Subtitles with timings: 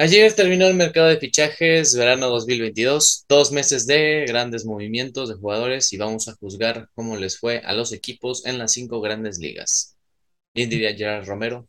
[0.00, 5.92] Ayer terminó el mercado de fichajes verano 2022, dos meses de grandes movimientos de jugadores
[5.92, 9.96] y vamos a juzgar cómo les fue a los equipos en las cinco grandes ligas.
[10.54, 11.66] ¿Quién diría Gerard Romero?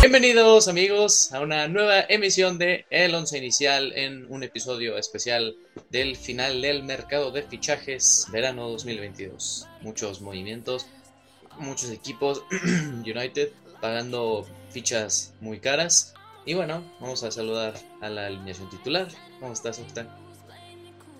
[0.00, 5.56] Bienvenidos amigos a una nueva emisión de El Once Inicial en un episodio especial
[5.90, 9.68] del final del mercado de fichajes verano 2022.
[9.82, 10.86] Muchos movimientos,
[11.58, 12.42] muchos equipos
[13.04, 13.50] United
[13.82, 16.14] pagando fichas muy caras.
[16.46, 19.08] Y bueno, vamos a saludar a la alineación titular.
[19.38, 20.08] ¿Cómo estás, Octán?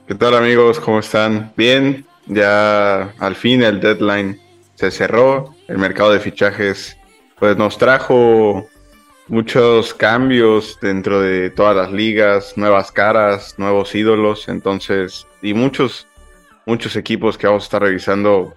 [0.08, 0.80] ¿Qué tal amigos?
[0.80, 1.52] ¿Cómo están?
[1.54, 4.40] Bien, ya al fin el deadline
[4.74, 5.54] se cerró.
[5.68, 6.96] El mercado de fichajes
[7.40, 8.68] pues nos trajo
[9.26, 16.06] muchos cambios dentro de todas las ligas, nuevas caras, nuevos ídolos, entonces, y muchos,
[16.66, 18.54] muchos equipos que vamos a estar revisando.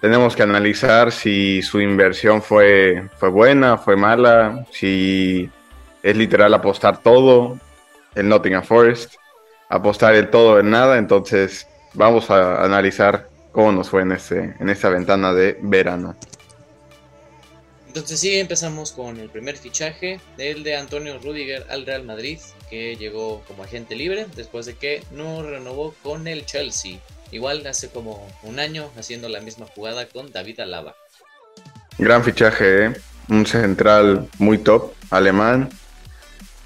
[0.00, 5.50] Tenemos que analizar si su inversión fue, fue buena, fue mala, si
[6.02, 7.58] es literal apostar todo
[8.14, 9.14] en Nottingham Forest,
[9.68, 14.70] apostar el todo en nada, entonces vamos a analizar cómo nos fue en, este, en
[14.70, 16.16] esta ventana de verano.
[17.94, 22.38] Entonces sí, empezamos con el primer fichaje, el de Antonio Rudiger al Real Madrid,
[22.70, 27.00] que llegó como agente libre después de que no renovó con el Chelsea.
[27.32, 30.96] Igual hace como un año haciendo la misma jugada con David Alaba.
[31.98, 32.92] Gran fichaje, ¿eh?
[33.28, 35.68] un central muy top, alemán.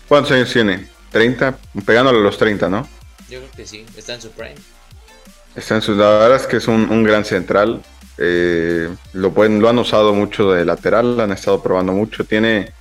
[0.06, 0.86] ¿Cuántos años tiene?
[1.12, 1.56] ¿30?
[1.84, 2.88] Pegándole a los 30, ¿no?
[3.28, 4.54] Yo creo que sí, está en su prime.
[5.56, 5.96] Está en su...
[5.96, 7.82] La verdad es que es un, un gran central.
[8.18, 12.24] Eh, lo, pueden, lo han usado mucho de lateral, han estado probando mucho.
[12.24, 12.72] Tiene,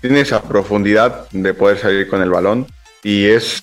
[0.00, 2.66] tiene esa profundidad de poder salir con el balón
[3.02, 3.62] y es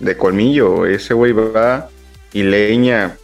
[0.00, 0.86] de colmillo.
[0.86, 1.88] Ese güey va
[2.32, 3.16] y leña.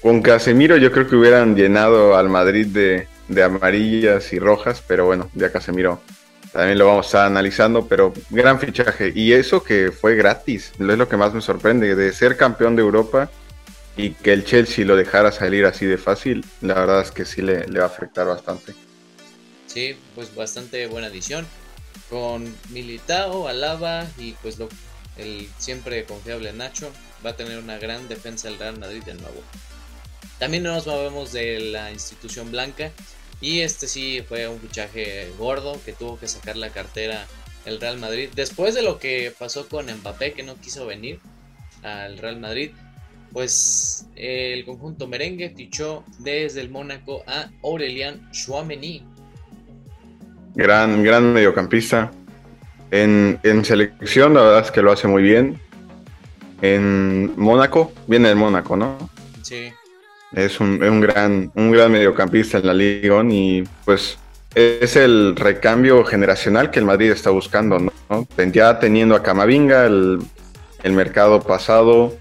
[0.00, 5.06] Con Casemiro yo creo que hubieran llenado al Madrid de, de amarillas y rojas, pero
[5.06, 6.00] bueno, ya Casemiro
[6.52, 9.12] también lo vamos a estar analizando, pero gran fichaje.
[9.14, 12.82] Y eso que fue gratis, es lo que más me sorprende, de ser campeón de
[12.82, 13.30] Europa
[13.96, 17.42] y que el Chelsea lo dejara salir así de fácil, la verdad es que sí
[17.42, 18.74] le, va a afectar bastante.
[19.66, 21.46] Sí, pues bastante buena adición.
[22.08, 24.68] Con Militao, Alaba y pues lo,
[25.16, 26.90] el siempre confiable Nacho,
[27.24, 29.42] va a tener una gran defensa el Real Madrid de nuevo.
[30.38, 32.90] También nos movemos de la institución blanca
[33.40, 37.26] y este sí fue un fichaje gordo que tuvo que sacar la cartera
[37.64, 38.30] el Real Madrid.
[38.34, 41.20] Después de lo que pasó con Mbappé que no quiso venir
[41.82, 42.72] al Real Madrid,
[43.32, 49.04] pues el conjunto merengue fichó desde el Mónaco a Aurelian Chouameni.
[50.54, 52.10] Gran, gran mediocampista.
[52.90, 55.58] En, selección, la verdad es que lo hace muy bien.
[56.60, 59.10] En Mónaco, viene del Mónaco, ¿no?
[59.40, 59.72] Sí.
[60.34, 64.18] Es un, gran, un gran mediocampista en la Liga y pues
[64.54, 68.28] es el recambio generacional que el Madrid está buscando, ¿no?
[68.52, 70.18] Ya teniendo a Camavinga el,
[70.82, 72.14] el mercado pasado,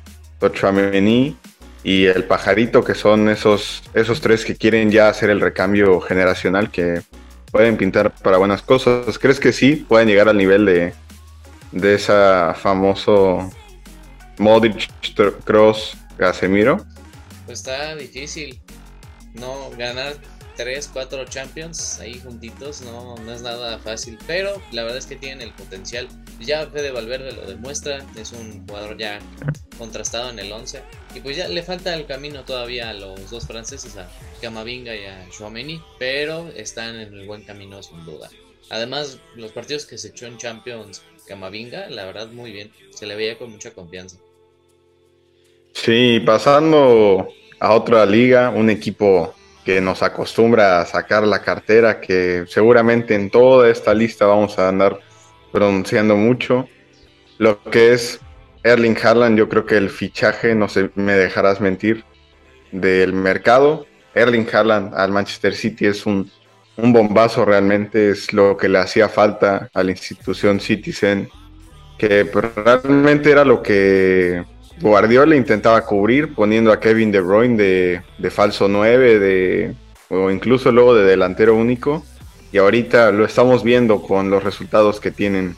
[0.50, 1.36] Chouameni
[1.84, 6.70] y el pajarito, que son esos, esos tres que quieren ya hacer el recambio generacional
[6.70, 7.02] que
[7.52, 9.18] pueden pintar para buenas cosas.
[9.18, 10.94] ¿Crees que sí pueden llegar al nivel de,
[11.72, 13.50] de esa famoso
[14.38, 14.90] Modric
[15.44, 16.86] Cross Casemiro?
[17.46, 18.62] Pues está difícil.
[19.34, 20.16] No ganar
[20.62, 25.16] 3, 4 Champions ahí juntitos no, no es nada fácil, pero la verdad es que
[25.16, 26.08] tienen el potencial.
[26.40, 29.20] Ya Fede Valverde lo demuestra, es un jugador ya
[29.80, 30.84] contrastado en el 11
[31.16, 34.08] y pues ya le falta el camino todavía a los dos franceses, a
[34.40, 38.30] Camavinga y a Chouameni, pero están en el buen camino sin duda.
[38.70, 43.16] Además, los partidos que se echó en Champions Camavinga, la verdad muy bien, se le
[43.16, 44.18] veía con mucha confianza.
[45.74, 47.30] Sí, pasando
[47.60, 49.34] a otra liga, un equipo
[49.66, 54.70] que nos acostumbra a sacar la cartera, que seguramente en toda esta lista vamos a
[54.70, 55.00] andar
[55.52, 56.68] pronunciando mucho.
[57.38, 58.20] Lo que es
[58.64, 62.04] Erling Haaland, yo creo que el fichaje, no sé, me dejarás mentir,
[62.72, 63.86] del mercado.
[64.14, 66.30] Erling Haaland al Manchester City es un,
[66.78, 71.30] un bombazo realmente, es lo que le hacía falta a la institución Citizen,
[71.98, 74.44] que realmente era lo que
[74.82, 77.56] Guardiola intentaba cubrir poniendo a Kevin De Bruyne
[78.18, 79.76] de, falso 9 de,
[80.10, 82.04] o incluso luego de delantero único.
[82.52, 85.56] Y ahorita lo estamos viendo con los resultados que tienen.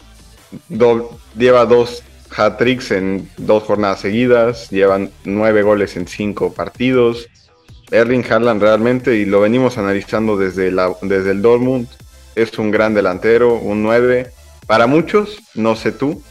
[1.37, 2.03] lleva dos
[2.35, 7.29] hat-tricks en dos jornadas seguidas, llevan nueve goles en cinco partidos.
[7.91, 10.71] Erling Haaland realmente, y lo venimos analizando desde,
[11.01, 11.87] desde el Dortmund,
[12.35, 14.31] es un gran delantero, un 9
[14.65, 16.23] para muchos, no sé tú,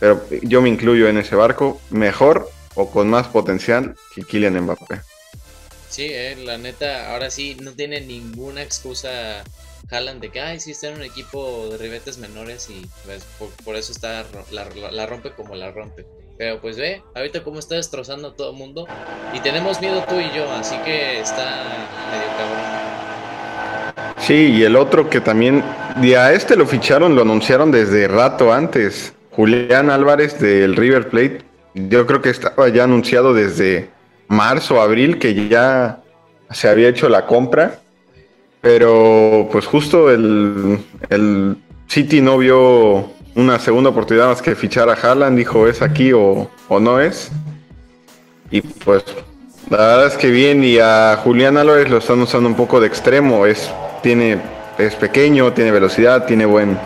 [0.00, 5.00] pero yo me incluyo en ese barco, mejor o con más potencial que Kylian Mbappé.
[5.88, 9.44] Sí, eh, la neta, ahora sí no tiene ninguna excusa
[9.90, 13.24] Haaland de que, ay, sí está en un equipo de ribetes menores y pues,
[13.64, 16.04] por, eso está la, rompe como la rompe.
[16.36, 18.88] Pero pues ve, ahorita cómo está destrozando a todo el mundo
[19.32, 21.44] y tenemos miedo tú y yo, así que está
[22.10, 22.84] medio cabrón.
[24.18, 25.62] Sí, y el otro que también,
[26.02, 31.38] y a este lo ficharon, lo anunciaron desde rato antes, Julián Álvarez del River Plate,
[31.74, 33.90] yo creo que estaba ya anunciado desde
[34.28, 36.00] marzo, abril, que ya
[36.50, 37.80] se había hecho la compra.
[38.60, 40.78] Pero pues justo el,
[41.10, 41.56] el
[41.88, 46.48] City no vio una segunda oportunidad más que fichar a Haaland, dijo es aquí o,
[46.70, 47.30] no es.
[48.50, 49.04] Y pues
[49.68, 52.86] la verdad es que bien, y a Julián Álvarez lo están usando un poco de
[52.86, 53.70] extremo, es,
[54.02, 54.38] tiene,
[54.78, 56.78] es pequeño, tiene velocidad, tiene buen,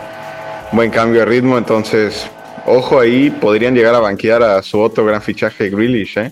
[0.71, 2.27] buen cambio de ritmo, entonces
[2.69, 6.31] ojo ahí, podrían llegar a banquear a su otro gran fichaje Grealish, ¿eh?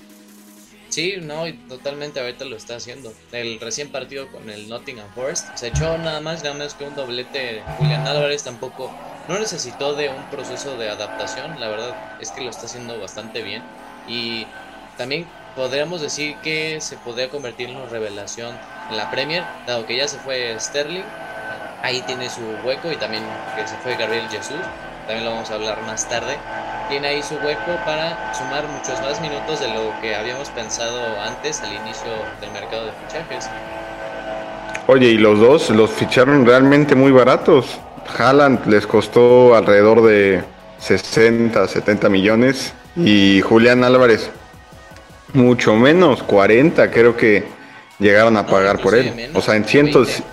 [0.89, 3.11] Sí, no, totalmente ahorita lo está haciendo.
[3.31, 6.95] El recién partido con el Nottingham Forest se echó nada más, nada menos que un
[6.95, 7.61] doblete.
[7.77, 8.91] Julián Álvarez tampoco
[9.27, 13.41] no necesitó de un proceso de adaptación, la verdad es que lo está haciendo bastante
[13.41, 13.63] bien.
[14.07, 14.45] Y
[14.97, 15.25] también
[15.55, 18.55] podríamos decir que se podría convertir en una revelación
[18.89, 21.03] en la Premier, dado que ya se fue Sterling,
[21.81, 23.23] ahí tiene su hueco y también
[23.55, 24.57] que se fue Gabriel Jesús,
[25.07, 26.37] también lo vamos a hablar más tarde
[26.89, 31.61] tiene ahí su hueco para sumar muchos más minutos de lo que habíamos pensado antes
[31.61, 32.07] al inicio
[32.39, 33.49] del mercado de fichajes.
[34.87, 37.77] Oye, y los dos los ficharon realmente muy baratos.
[38.17, 40.43] Haaland les costó alrededor de
[40.79, 44.29] 60, 70 millones y Julián Álvarez
[45.33, 47.43] mucho menos, 40 creo que
[47.99, 49.31] llegaron a pagar por él.
[49.33, 50.23] o sea, en cientos...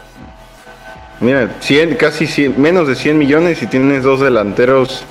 [1.21, 5.05] Mira, 100, casi 100, menos de 100 millones y tienes dos delanteros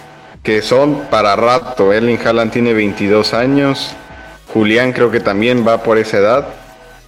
[0.43, 1.93] que son para rato.
[1.93, 3.95] Erling Haaland tiene 22 años,
[4.53, 6.47] Julián creo que también va por esa edad.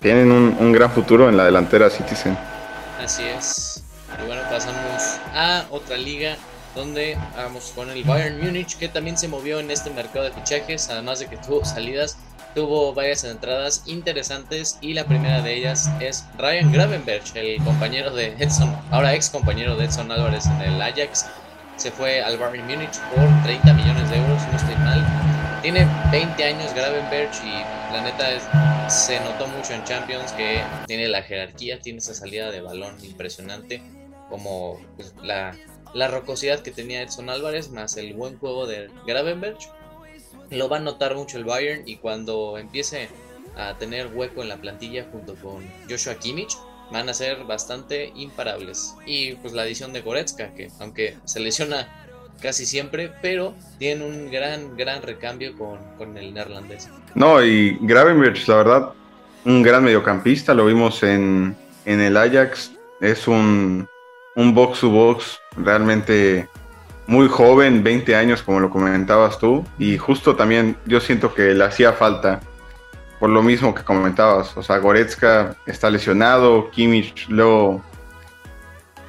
[0.02, 2.38] Tienen un, gran futuro en la delantera Citizen.
[3.04, 3.84] Así es.
[4.22, 6.38] Y bueno, pasamos a otra liga
[6.76, 10.90] donde vamos con el Bayern Múnich que también se movió en este mercado de fichajes,
[10.90, 12.18] además de que tuvo salidas,
[12.56, 18.28] tuvo varias entradas interesantes y la primera de ellas es Ryan Gravenberch, el compañero de
[18.40, 21.26] Edson, ahora ex compañero de Edson Álvarez en el Ajax,
[21.76, 25.06] se fue al Bayern Múnich por 30 millones de euros, no estoy mal.
[25.62, 27.52] Tiene 20 años Gravenberch y
[27.94, 32.62] la neta se notó mucho en Champions que tiene la jerarquía, tiene esa salida de
[32.62, 33.82] balón impresionante,
[34.30, 35.54] como pues, la,
[35.94, 39.70] la rocosidad que tenía Edson Álvarez más el buen juego de Gravenberch.
[40.52, 43.10] Lo va a notar mucho el Bayern y cuando empiece
[43.56, 46.58] a tener hueco en la plantilla junto con Joshua Kimmich,
[46.92, 48.96] van a ser bastante imparables.
[49.06, 51.88] Y pues la adición de Goretzka, que aunque se lesiona
[52.42, 56.90] casi siempre, pero tiene un gran, gran recambio con, el neerlandés.
[57.16, 58.90] No, y Gravenberch, la verdad,
[59.46, 61.56] un gran mediocampista, lo vimos en,
[61.86, 62.72] en el Ajax,
[63.02, 63.88] es un,
[64.36, 66.48] un box to box realmente
[67.08, 71.64] muy joven, 20 años como lo comentabas tú, y justo también yo siento que le
[71.64, 72.40] hacía falta
[73.20, 74.56] por lo mismo que comentabas.
[74.58, 77.82] O sea, Goretzka está lesionado, Kimmich luego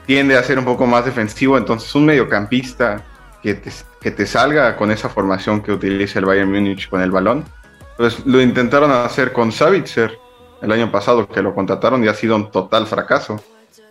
[0.06, 3.02] tiende a ser un poco más defensivo, entonces un mediocampista
[3.42, 3.70] que te,
[4.00, 7.44] que te salga con esa formación que utiliza el Bayern Múnich con el balón.
[7.96, 10.18] Pues lo intentaron hacer con Savitzer
[10.62, 13.40] el año pasado, que lo contrataron y ha sido un total fracaso.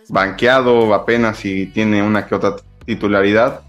[0.08, 3.62] Banqueado apenas y tiene una que otra titularidad,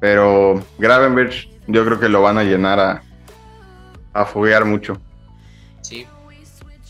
[0.00, 3.02] pero Gravenberch yo creo que lo van a llenar a,
[4.12, 5.00] a foguear mucho.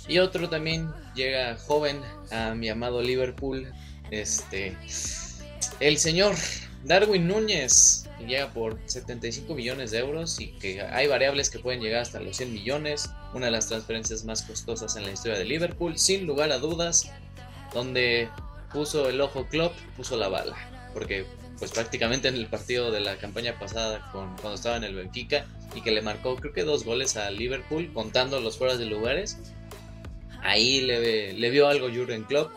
[0.08, 3.72] Y otro también llega joven a mi amado Liverpool.
[4.10, 4.76] Este.
[5.80, 6.34] El señor
[6.84, 12.02] Darwin Núñez llega por 75 millones de euros y que hay variables que pueden llegar
[12.02, 13.10] hasta los 100 millones.
[13.34, 17.10] Una de las transferencias más costosas en la historia de Liverpool, sin lugar a dudas,
[17.74, 18.28] donde
[18.72, 20.56] puso el ojo Klopp, puso la bala.
[20.94, 21.26] Porque
[21.58, 25.46] pues prácticamente en el partido de la campaña pasada con, cuando estaba en el Benfica
[25.74, 29.38] y que le marcó creo que dos goles a Liverpool contando los fueras de lugares.
[30.42, 32.52] Ahí le, le vio algo Jurgen Klopp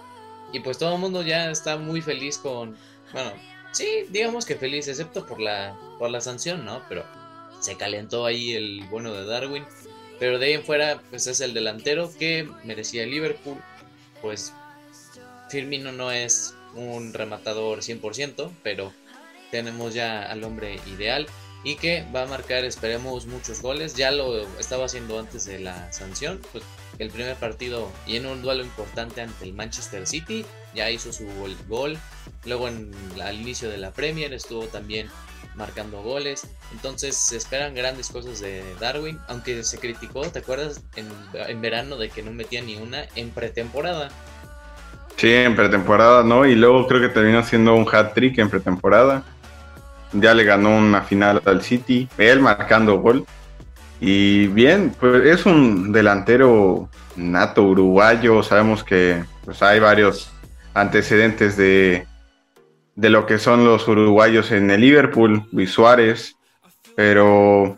[0.52, 2.76] y pues todo el mundo ya está muy feliz con,
[3.14, 3.32] bueno,
[3.72, 6.82] sí, digamos que feliz excepto por la, por la sanción, ¿no?
[6.90, 7.06] Pero
[7.60, 9.66] se calentó ahí el bueno de Darwin.
[10.20, 13.58] Pero de ahí en fuera, pues es el delantero que merecía Liverpool.
[14.22, 14.54] Pues
[15.50, 18.94] Firmino no es un rematador 100%, pero
[19.52, 21.28] tenemos ya al hombre ideal
[21.64, 23.96] y que va a marcar, esperemos, muchos goles.
[23.96, 26.64] Ya lo estaba haciendo antes de la sanción, pues
[27.00, 31.28] el primer partido y en un duelo importante ante el Manchester City, ya hizo su
[31.68, 31.98] gol.
[32.46, 35.10] Luego en, al inicio de la Premier estuvo también
[35.56, 36.48] marcando goles.
[36.72, 40.82] Entonces se esperan grandes cosas de Darwin, aunque se criticó, ¿te acuerdas?
[40.96, 44.10] En, verano de que no metía ni una en pretemporada.
[45.20, 46.46] Sí, en pretemporada, ¿no?
[46.46, 49.26] Y luego creo que terminó siendo un hat trick en pretemporada.
[50.14, 53.26] Ya le ganó una final al City, él marcando gol.
[54.00, 58.42] Y bien, pues es un delantero nato uruguayo.
[58.44, 60.32] Sabemos que pues, hay varios
[60.74, 62.08] antecedentes de,
[62.96, 66.38] de lo que son los uruguayos en el Liverpool, Luis Suárez,
[66.96, 67.76] pero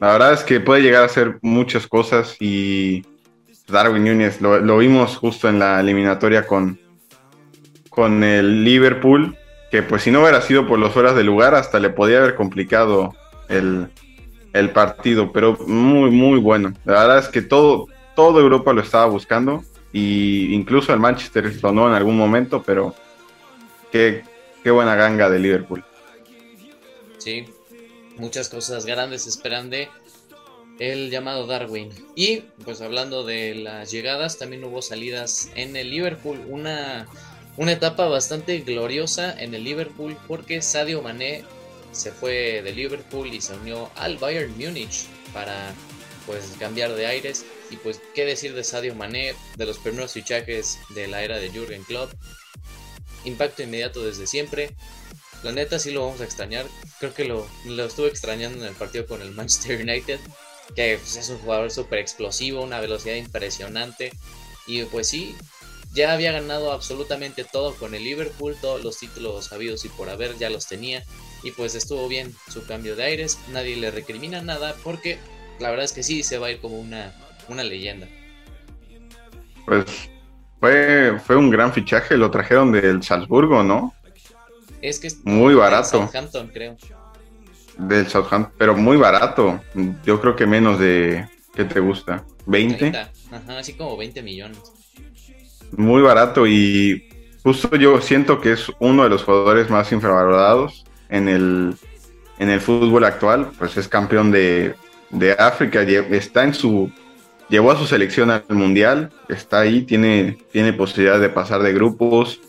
[0.00, 3.04] la verdad es que puede llegar a hacer muchas cosas y
[3.68, 6.80] Darwin Núñez lo, vimos justo en la eliminatoria con,
[7.90, 9.36] con el Liverpool,
[9.70, 12.34] que pues si no hubiera sido por los horas de lugar hasta le podía haber
[12.34, 13.14] complicado
[13.48, 13.88] el,
[14.52, 16.72] el partido, pero muy muy bueno.
[16.84, 21.88] La verdad es que todo, todo Europa lo estaba buscando y incluso el Manchester sonó
[21.88, 22.94] en algún momento, pero
[23.92, 24.22] que
[24.62, 25.84] Qué buena ganga de Liverpool.
[27.18, 27.46] Sí,
[28.16, 29.88] muchas cosas grandes esperan de
[30.78, 31.90] el llamado Darwin.
[32.14, 36.40] Y pues hablando de las llegadas, también hubo salidas en el Liverpool.
[36.48, 37.06] Una,
[37.56, 41.44] una etapa bastante gloriosa en el Liverpool porque Sadio Mané
[41.92, 45.74] se fue de Liverpool y se unió al Bayern Múnich para
[46.26, 47.44] pues cambiar de aires.
[47.70, 51.50] Y pues qué decir de Sadio Mané, de los primeros fichajes de la era de
[51.50, 52.12] Jürgen Klopp
[53.24, 54.74] impacto inmediato desde siempre.
[55.42, 56.66] La neta sí lo vamos a extrañar.
[56.98, 60.18] Creo que lo, lo estuve extrañando en el partido con el Manchester United.
[60.74, 64.12] Que pues, es un jugador súper explosivo, una velocidad impresionante.
[64.66, 65.34] Y pues sí,
[65.92, 68.56] ya había ganado absolutamente todo con el Liverpool.
[68.60, 71.02] Todos los títulos habidos y por haber ya los tenía.
[71.42, 73.38] Y pues estuvo bien su cambio de aires.
[73.52, 75.18] Nadie le recrimina nada porque
[75.58, 77.14] la verdad es que sí se va a ir como una,
[77.48, 78.06] una leyenda.
[79.66, 79.84] Pues
[80.60, 83.94] fue, fue un gran fichaje, lo trajeron del Salzburgo, ¿no?
[84.80, 85.88] Es que es muy barato.
[85.88, 86.76] Southampton, creo.
[87.78, 89.60] Del Southampton, pero muy barato.
[90.04, 91.26] Yo creo que menos de.
[91.54, 92.24] ¿Qué te gusta?
[92.46, 92.94] ¿20?
[93.30, 94.58] Ajá, así como 20 millones.
[95.76, 97.08] Muy barato y
[97.42, 101.74] justo yo siento que es uno de los jugadores más infravalorados en el,
[102.38, 103.50] en el fútbol actual.
[103.58, 104.74] Pues es campeón de,
[105.10, 106.90] de África, está en su
[107.48, 112.40] Llevó a su selección al mundial, está ahí, tiene, tiene posibilidad de pasar de grupos.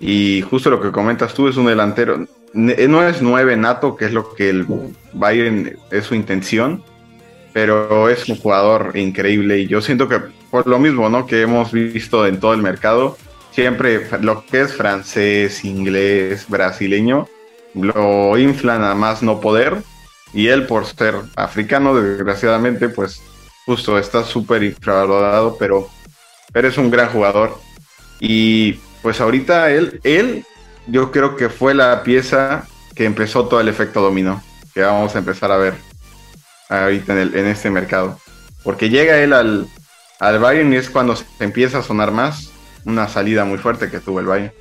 [0.00, 2.26] Y justo lo que comentas tú, es un delantero.
[2.54, 4.66] No es nueve nato, que es lo que el
[5.12, 6.84] Bayern es su intención,
[7.52, 9.60] pero es un jugador increíble.
[9.60, 11.26] Y yo siento que por lo mismo ¿no?
[11.26, 13.16] que hemos visto en todo el mercado,
[13.52, 17.26] siempre lo que es francés, inglés, brasileño,
[17.74, 19.82] lo inflan a más no poder.
[20.34, 23.22] Y él, por ser africano, desgraciadamente, pues
[23.66, 25.88] justo está súper infravalorado, pero,
[26.52, 27.58] pero es un gran jugador.
[28.20, 30.44] Y pues ahorita él, él,
[30.86, 34.42] yo creo que fue la pieza que empezó todo el efecto dominó,
[34.74, 35.74] que vamos a empezar a ver
[36.68, 38.18] ahorita en, el, en este mercado.
[38.62, 39.68] Porque llega él al,
[40.18, 42.50] al Bayern y es cuando se empieza a sonar más
[42.84, 44.52] una salida muy fuerte que tuvo el Bayern.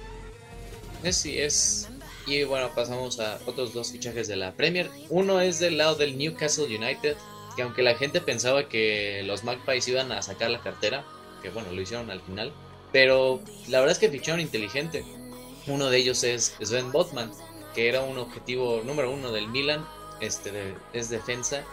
[1.09, 1.87] Sí, es.
[2.27, 4.89] Y bueno, pasamos a otros dos fichajes de la Premier.
[5.09, 7.15] Uno es del lado del Newcastle United,
[7.55, 11.03] que aunque la gente pensaba que los Magpies iban a sacar la cartera,
[11.41, 12.53] que bueno, lo hicieron al final,
[12.91, 15.03] pero la verdad es que ficharon inteligente.
[15.67, 17.31] Uno de ellos es Sven Botman,
[17.75, 19.87] que era un objetivo número uno del Milan,
[20.19, 21.63] este es defensa.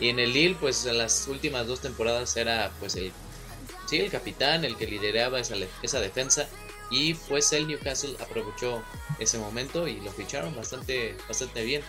[0.00, 3.12] Y en el Lille, pues las últimas dos temporadas era pues el,
[3.86, 6.48] sí, el capitán, el que lideraba esa, esa defensa.
[6.90, 8.82] Y pues el Newcastle aprovechó
[9.18, 11.82] ese momento y lo ficharon bastante, bastante bien.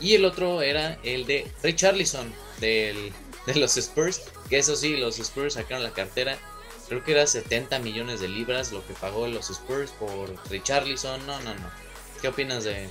[0.00, 3.12] Y el otro era el de Richarlison del,
[3.46, 6.38] de los Spurs, que eso sí, los Spurs sacaron la cartera.
[6.92, 11.26] Creo que era 70 millones de libras lo que pagó los Spurs por Richarlison.
[11.26, 11.70] No, no, no.
[12.20, 12.90] ¿Qué opinas de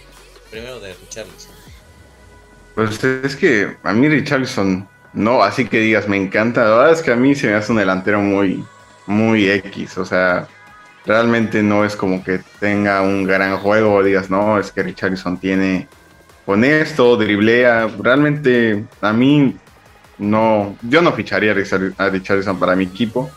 [0.50, 1.52] primero de Richarlison?
[2.74, 6.64] Pues es que a mí Richarlison no, así que digas, me encanta.
[6.64, 8.66] La verdad es que a mí se me hace un delantero muy,
[9.06, 10.00] muy X.
[10.00, 10.48] O sea,
[11.06, 14.02] realmente no es como que tenga un gran juego.
[14.02, 15.88] Digas, no, es que Richarlison tiene
[16.48, 17.88] esto, driblea.
[18.00, 19.56] Realmente a mí
[20.18, 23.30] no, yo no ficharía a Richardson para mi equipo,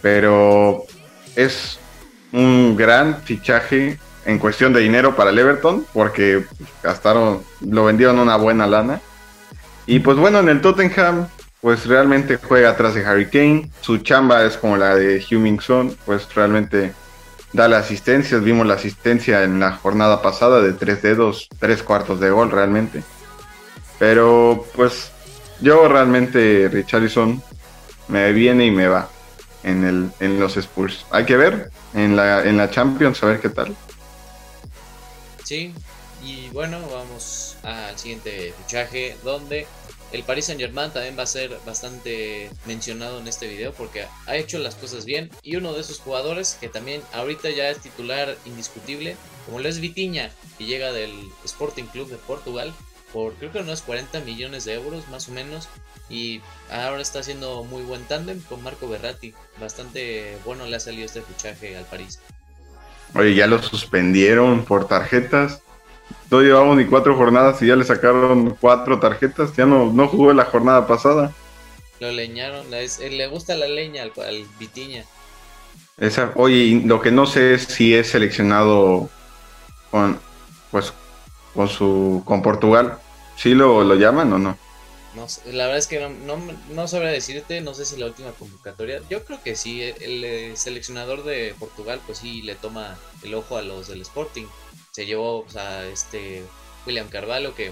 [0.00, 0.84] pero
[1.36, 1.78] es
[2.32, 6.44] un gran fichaje en cuestión de dinero para el Everton, porque
[6.82, 9.00] gastaron, lo vendieron una buena lana.
[9.86, 11.28] Y pues bueno, en el Tottenham,
[11.62, 13.70] pues realmente juega atrás de Harry Kane.
[13.80, 16.92] Su chamba es como la de Hummingson, pues realmente
[17.54, 18.44] da las asistencias.
[18.44, 23.02] Vimos la asistencia en la jornada pasada de tres dedos, tres cuartos de gol realmente.
[23.98, 25.10] Pero pues
[25.60, 27.42] yo realmente Richarlison
[28.08, 29.08] me viene y me va
[29.68, 31.04] en, el, en los Spurs.
[31.10, 33.76] Hay que ver en la, en la Champions a ver qué tal.
[35.44, 35.72] Sí,
[36.22, 39.66] Y bueno, vamos al siguiente fichaje donde
[40.12, 44.36] el Paris Saint Germain también va a ser bastante mencionado en este video porque ha
[44.36, 48.36] hecho las cosas bien y uno de esos jugadores que también ahorita ya es titular
[48.46, 51.12] indiscutible, como lo es Vitiña, que llega del
[51.44, 52.72] Sporting Club de Portugal
[53.12, 55.68] por creo que unos 40 millones de euros más o menos
[56.08, 61.06] y ahora está haciendo muy buen tándem con Marco Berratti, bastante bueno le ha salido
[61.06, 62.20] este fichaje al París.
[63.14, 65.62] Oye, ya lo suspendieron por tarjetas
[66.30, 69.54] no llevamos ni cuatro jornadas y ya le sacaron cuatro tarjetas.
[69.56, 71.32] Ya no, no jugó la jornada pasada.
[72.00, 72.66] Lo leñaron.
[72.70, 74.12] le gusta la leña al,
[74.58, 75.04] Vitiña.
[75.96, 79.10] Esa, oye, lo que no sé es si es seleccionado
[79.90, 80.20] con,
[80.70, 80.92] pues,
[81.54, 82.98] con su, con Portugal.
[83.36, 84.58] ¿Sí lo, lo llaman o no?
[85.14, 86.38] No, la verdad es que no, no,
[86.70, 90.56] no sabré decirte, no sé si la última convocatoria, yo creo que sí, el, el,
[90.56, 94.44] seleccionador de Portugal pues sí le toma el ojo a los del Sporting
[94.98, 96.42] se llevó a este
[96.84, 97.70] William Carvalho, que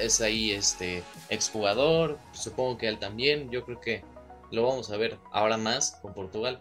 [0.00, 4.02] es ahí este exjugador, supongo que él también, yo creo que
[4.50, 6.58] lo vamos a ver ahora más con Portugal.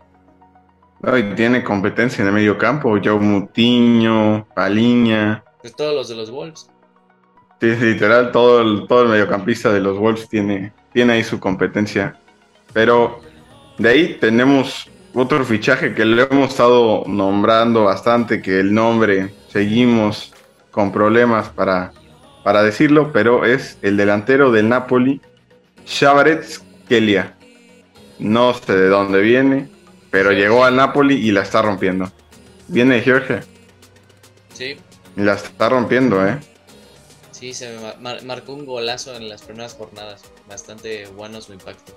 [1.35, 5.43] tiene competencia en el medio campo, Joe Mutiño, Paliña.
[5.75, 6.69] Todos los de los Wolves.
[7.59, 12.17] Sí, literal, todo el, todo el mediocampista de los Wolves tiene, tiene ahí su competencia.
[12.73, 13.21] Pero
[13.77, 20.33] de ahí tenemos otro fichaje que le hemos estado nombrando bastante, que el nombre seguimos
[20.71, 21.93] con problemas para,
[22.43, 25.21] para decirlo, pero es el delantero del Napoli,
[25.85, 27.35] Shabarets Kelia.
[28.19, 29.69] No sé de dónde viene,
[30.11, 32.11] pero llegó al Napoli y la está rompiendo.
[32.67, 33.39] Viene Jorge.
[34.53, 34.77] Sí.
[35.15, 36.39] Y la está rompiendo, ¿eh?
[37.45, 37.77] Sí, se
[38.23, 40.23] marcó un golazo en las primeras jornadas.
[40.49, 41.95] Bastante bueno su impacto.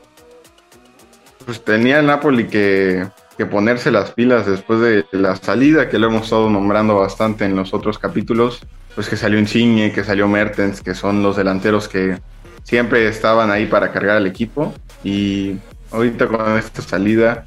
[1.47, 3.07] Pues tenía el Napoli que
[3.39, 7.57] que ponerse las pilas después de la salida, que lo hemos estado nombrando bastante en
[7.57, 8.61] los otros capítulos,
[8.95, 12.19] pues que salió Insigne, que salió Mertens, que son los delanteros que
[12.65, 15.57] siempre estaban ahí para cargar al equipo y
[15.93, 17.47] ahorita con esta salida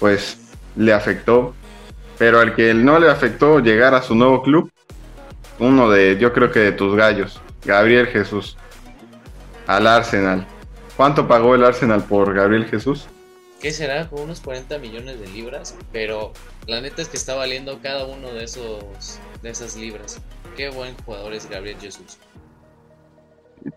[0.00, 0.38] pues
[0.74, 1.54] le afectó,
[2.18, 4.72] pero al que no le afectó llegar a su nuevo club,
[5.60, 8.56] uno de yo creo que de tus gallos, Gabriel Jesús,
[9.66, 10.46] al Arsenal.
[10.96, 13.06] ¿Cuánto pagó el Arsenal por Gabriel Jesús?
[13.60, 14.08] ¿qué será?
[14.08, 16.32] Con unos 40 millones de libras, pero
[16.66, 20.20] la neta es que está valiendo cada uno de esos de esas libras.
[20.56, 22.18] Qué buen jugador es Gabriel Jesús.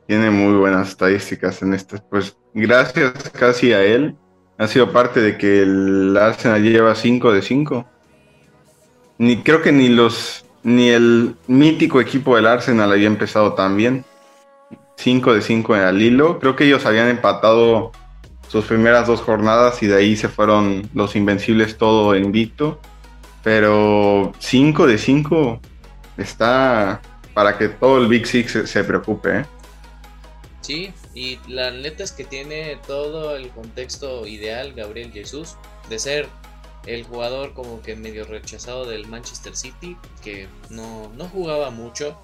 [0.07, 1.99] Tiene muy buenas estadísticas en este.
[2.09, 4.15] Pues gracias casi a él,
[4.57, 7.85] ha sido parte de que el Arsenal lleva 5 de 5.
[9.17, 14.05] Ni creo que ni los ni el mítico equipo del Arsenal había empezado tan bien.
[14.97, 16.39] 5 de 5 en el hilo.
[16.39, 17.91] Creo que ellos habían empatado
[18.47, 22.79] sus primeras dos jornadas y de ahí se fueron los invencibles todo invicto.
[23.43, 25.59] Pero 5 de 5
[26.17, 27.01] está
[27.33, 29.39] para que todo el Big Six se, preocupe.
[29.39, 29.45] ¿eh?
[30.61, 35.57] Sí, y la neta es que tiene todo el contexto ideal Gabriel Jesús
[35.89, 36.27] de ser
[36.85, 42.17] el jugador como que medio rechazado del Manchester City, que no, jugaba mucho.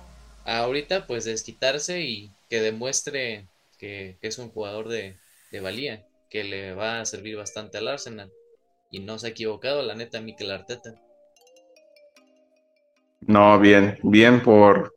[0.46, 5.16] Ahorita pues desquitarse y que demuestre que, es un jugador de,
[5.52, 8.32] de valía que le va a servir bastante al Arsenal.
[8.92, 10.96] Y no se ha equivocado, la neta, Mikel Arteta.
[13.22, 14.96] No, bien, bien por,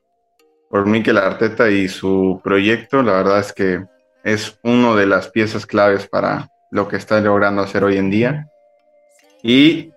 [0.70, 3.02] por Mikel Arteta y su proyecto.
[3.02, 3.84] La verdad es que
[4.24, 8.51] es una de las piezas claves para lo que está logrando hacer hoy en día.
[9.42, 9.90] Y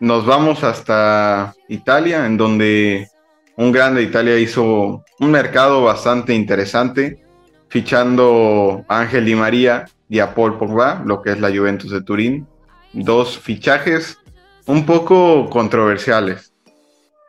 [0.00, 3.08] nos vamos hasta Italia, en donde
[3.56, 7.22] un grande Italia hizo un mercado bastante interesante,
[7.68, 12.02] fichando a Ángel Di María y a Paul Pogba, lo que es la Juventus de
[12.02, 12.48] Turín.
[12.92, 14.18] Dos fichajes
[14.66, 16.52] un poco controversiales.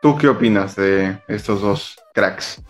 [0.01, 2.61] ¿Tú qué opinas de estos dos cracks?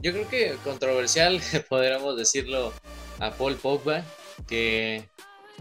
[0.00, 2.72] Yo creo que controversial, podríamos decirlo,
[3.18, 4.04] a Paul Pogba,
[4.46, 5.08] que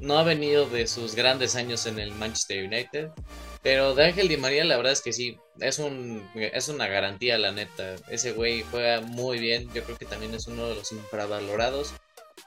[0.01, 3.11] no ha venido de sus grandes años en el Manchester United.
[3.61, 7.37] Pero de Ángel Di María, la verdad es que sí, es, un, es una garantía,
[7.37, 7.95] la neta.
[8.09, 9.71] Ese güey juega muy bien.
[9.73, 11.93] Yo creo que también es uno de los infravalorados.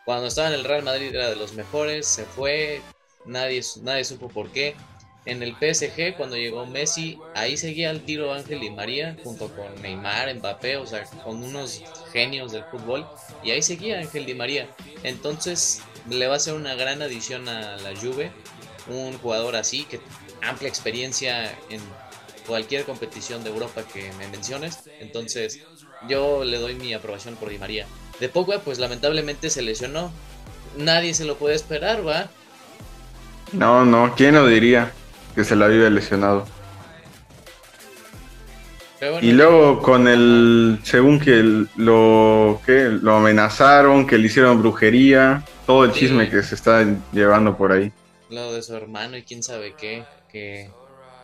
[0.05, 2.83] Cuando estaba en el Real Madrid era de los mejores, se fue,
[3.25, 4.75] nadie, nadie supo por qué.
[5.27, 9.81] En el PSG, cuando llegó Messi, ahí seguía el tiro Ángel y María, junto con
[9.81, 11.83] Neymar, Mbappé, o sea, con unos
[12.13, 13.07] genios del fútbol.
[13.43, 14.69] Y ahí seguía Ángel Di María.
[15.03, 18.33] Entonces, le va a ser una gran adición a la Juve.
[18.87, 19.99] Un jugador así, que
[20.43, 21.81] amplia experiencia en
[22.47, 24.81] cualquier competición de Europa que me menciones.
[25.01, 25.61] Entonces,
[26.07, 27.87] yo le doy mi aprobación por Di María.
[28.21, 30.13] De Pogba, pues lamentablemente se lesionó.
[30.77, 32.29] Nadie se lo puede esperar, ¿va?
[33.53, 34.93] No, no, ¿quién lo diría
[35.35, 36.47] que se la vive lesionado?
[39.21, 45.85] y luego con el, según que lo, que lo amenazaron, que le hicieron brujería, todo
[45.85, 47.93] el chisme que se está llevando por ahí.
[48.31, 50.71] Lo de su hermano y quién sabe qué, que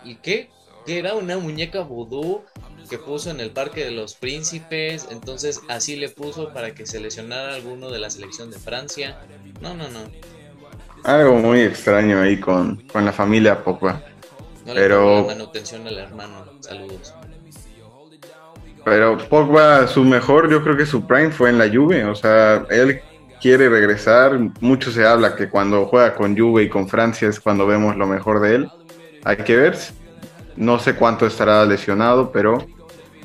[0.04, 0.50] ¿y qué?
[0.84, 2.44] Que era una muñeca vudú
[2.88, 7.54] que puso en el Parque de los Príncipes, entonces así le puso para que seleccionara
[7.54, 9.20] alguno de la selección de Francia.
[9.60, 10.00] No, no, no.
[11.04, 14.02] Algo muy extraño ahí con, con la familia Pogba.
[14.66, 15.24] No le Pero...
[15.24, 16.44] manutención al hermano.
[16.60, 17.14] Saludos.
[18.84, 22.04] Pero Pogba, su mejor, yo creo que su prime fue en la Juve.
[22.04, 23.00] O sea, él
[23.40, 24.38] quiere regresar.
[24.60, 28.06] Mucho se habla que cuando juega con Juve y con Francia es cuando vemos lo
[28.06, 28.70] mejor de él.
[29.24, 29.76] Hay que ver.
[30.56, 32.66] No sé cuánto estará lesionado, pero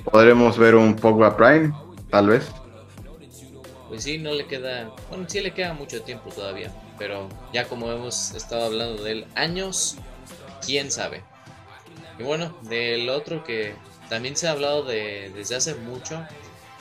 [0.04, 1.74] podremos ver un Pogba Prime,
[2.10, 2.50] tal vez.
[3.96, 4.94] Pues sí, no le queda.
[5.10, 6.70] Bueno, sí le queda mucho tiempo todavía.
[7.00, 9.96] Pero ya como hemos estado hablando de él años,
[10.66, 11.24] quién sabe.
[12.20, 13.74] Y bueno, del otro que
[14.10, 16.28] también se ha hablado de, desde hace mucho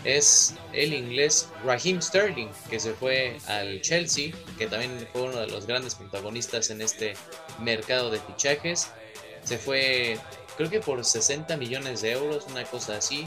[0.03, 5.47] es el inglés Raheem Sterling, que se fue al Chelsea, que también fue uno de
[5.47, 7.15] los grandes protagonistas en este
[7.61, 8.89] mercado de fichajes.
[9.45, 10.19] Se fue,
[10.57, 13.25] creo que por 60 millones de euros, una cosa así.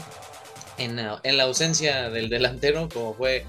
[0.76, 3.46] En, en la ausencia del delantero, como fue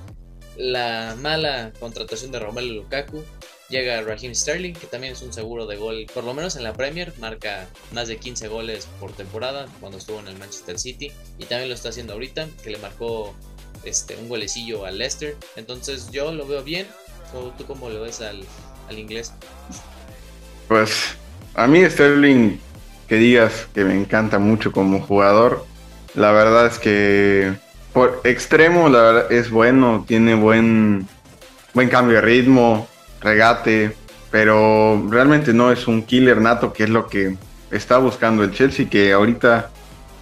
[0.60, 3.24] la mala contratación de Romelu Lukaku,
[3.70, 6.74] Llega Raheem Sterling, que también es un seguro de gol, por lo menos en la
[6.74, 11.46] Premier, marca más de 15 goles por temporada cuando estuvo en el Manchester City y
[11.46, 13.36] también lo está haciendo ahorita, que le marcó
[13.84, 15.38] este, un golecillo al Leicester.
[15.56, 16.88] Entonces yo lo veo bien.
[17.60, 18.44] ¿Tú cómo lo ves al,
[18.98, 19.34] inglés?
[20.68, 21.16] Pues
[21.54, 22.58] a mí Sterling,
[23.08, 25.64] que digas que me encanta mucho como jugador,
[26.16, 27.54] la verdad es que
[27.94, 31.08] por extremo la verdad es bueno, tiene buen,
[31.74, 32.88] buen cambio de ritmo,
[33.22, 33.96] regate,
[34.32, 37.36] pero realmente no es un killer nato, que es lo que
[37.72, 39.70] está buscando el Chelsea, que ahorita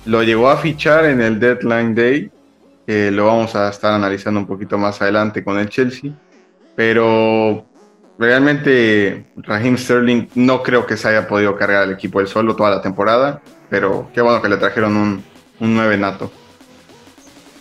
[0.06, 2.32] lo llegó a fichar en el Deadline Day,
[2.86, 6.12] que lo vamos a estar analizando un poquito más adelante con el Chelsea,
[6.76, 7.66] pero
[8.18, 12.70] realmente Raheem Sterling no creo que se haya podido cargar el equipo del solo toda
[12.70, 15.24] la temporada, pero qué bueno que le trajeron un,
[15.60, 16.32] un 9 nato.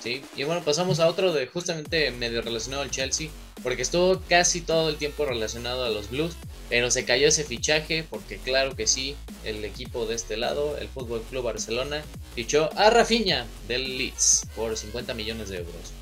[0.06, 3.28] Y bueno, pasamos a otro de justamente medio relacionado al Chelsea,
[3.62, 6.36] porque estuvo casi todo el tiempo relacionado a los Blues,
[6.68, 10.88] pero se cayó ese fichaje porque claro que sí, el equipo de este lado, el
[10.88, 12.02] Fútbol Club Barcelona,
[12.34, 15.92] fichó a Rafinha del Leeds por 50 millones de euros.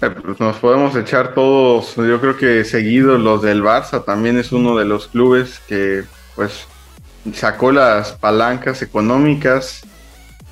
[0.00, 4.50] Eh, pues nos podemos echar todos, yo creo que seguidos los del Barça, también es
[4.50, 6.66] uno de los clubes que pues
[7.34, 9.82] sacó las palancas económicas,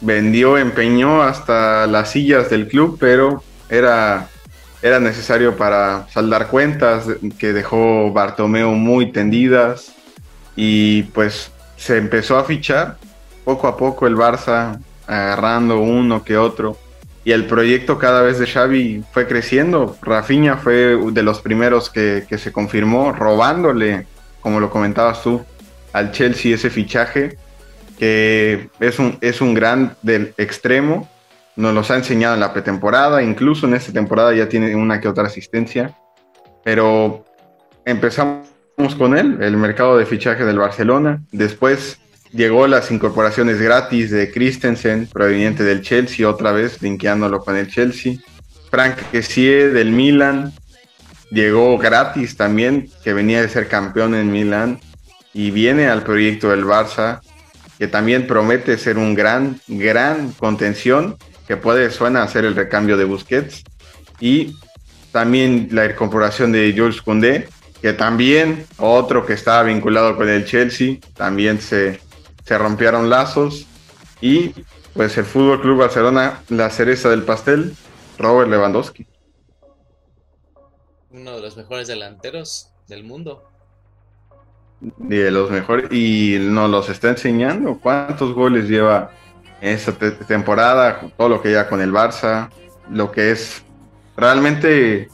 [0.01, 4.29] vendió, empeñó hasta las sillas del club, pero era
[4.83, 7.05] era necesario para saldar cuentas
[7.39, 9.93] que dejó Bartomeo muy tendidas
[10.57, 12.97] y pues se empezó a fichar
[13.45, 16.79] poco a poco el Barça agarrando uno que otro
[17.25, 19.99] y el proyecto cada vez de Xavi fue creciendo.
[20.01, 24.07] Rafinha fue de los primeros que, que se confirmó robándole,
[24.41, 25.45] como lo comentabas tú,
[25.93, 27.37] al Chelsea ese fichaje
[28.01, 31.09] que es un, es un gran del extremo
[31.61, 35.09] nos los ha enseñado en la pretemporada, incluso en esta temporada ya tiene una que
[35.09, 35.95] otra asistencia,
[36.65, 37.25] pero
[37.85, 38.47] empezamos
[38.97, 41.99] con él, el mercado de fichaje del Barcelona, después
[42.33, 48.15] llegó las incorporaciones gratis de Christensen, proveniente del Chelsea, otra vez linkeándolo con el Chelsea,
[48.71, 50.53] Frank Kessie del Milan,
[51.31, 54.81] llegó gratis también, que venía de ser campeón en Milan,
[55.35, 57.21] y viene al proyecto del Barça,
[57.81, 61.17] que también promete ser un gran, gran contención
[61.49, 63.65] que puede, suena a ser el recambio de Busquets.
[64.21, 64.55] Y
[65.13, 67.49] también la incorporación de Jules Koundé,
[67.81, 72.03] que también otro que estaba vinculado con el Chelsea, también se,
[72.45, 73.67] se rompieron lazos.
[74.21, 74.53] Y
[74.93, 77.75] pues el Fútbol Club Barcelona, la cereza del pastel,
[78.19, 79.07] Robert Lewandowski.
[81.09, 83.51] Uno de los mejores delanteros del mundo.
[84.81, 87.79] De los mejores, y nos los está enseñando.
[87.79, 89.11] ¿Cuántos goles lleva
[89.61, 92.49] esta temporada, todo lo que ya con el Barça,
[92.91, 93.63] lo que es
[94.17, 95.09] realmente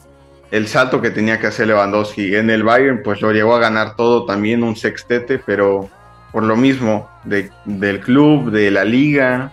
[0.51, 3.95] el salto que tenía que hacer Lewandowski en el Bayern, pues lo llegó a ganar
[3.95, 5.89] todo también un sextete, pero
[6.31, 9.51] por lo mismo del club, de la liga,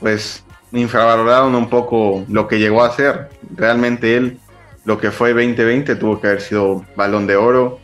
[0.00, 3.28] pues infravaloraron un poco lo que llegó a hacer.
[3.54, 4.38] Realmente él,
[4.84, 7.80] lo que fue 2020, tuvo que haber sido balón de oro.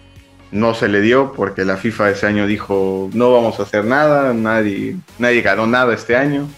[0.52, 4.32] No se le dio porque la FIFA ese año dijo no vamos a hacer nada,
[4.34, 6.48] nadie, nadie ganó nada este año.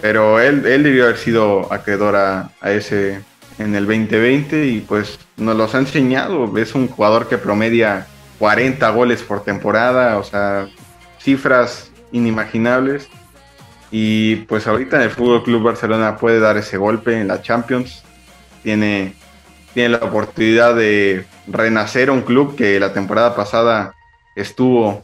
[0.00, 3.20] Pero él, él debió haber sido acreedor a, ese
[3.58, 6.56] en el 2020 y pues nos los ha enseñado.
[6.56, 8.06] Es un jugador que promedia
[8.38, 10.68] 40 goles por temporada, o sea,
[11.20, 13.08] cifras inimaginables.
[13.90, 18.02] Y pues ahorita en el Fútbol Club Barcelona puede dar ese golpe en la Champions.
[18.62, 19.14] Tiene,
[19.74, 23.94] tiene la oportunidad de renacer un club que la temporada pasada
[24.36, 25.02] estuvo,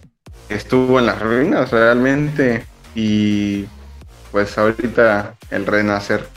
[0.48, 2.66] estuvo en las ruinas realmente.
[2.94, 3.66] Y
[4.32, 6.28] pues ahorita el renacer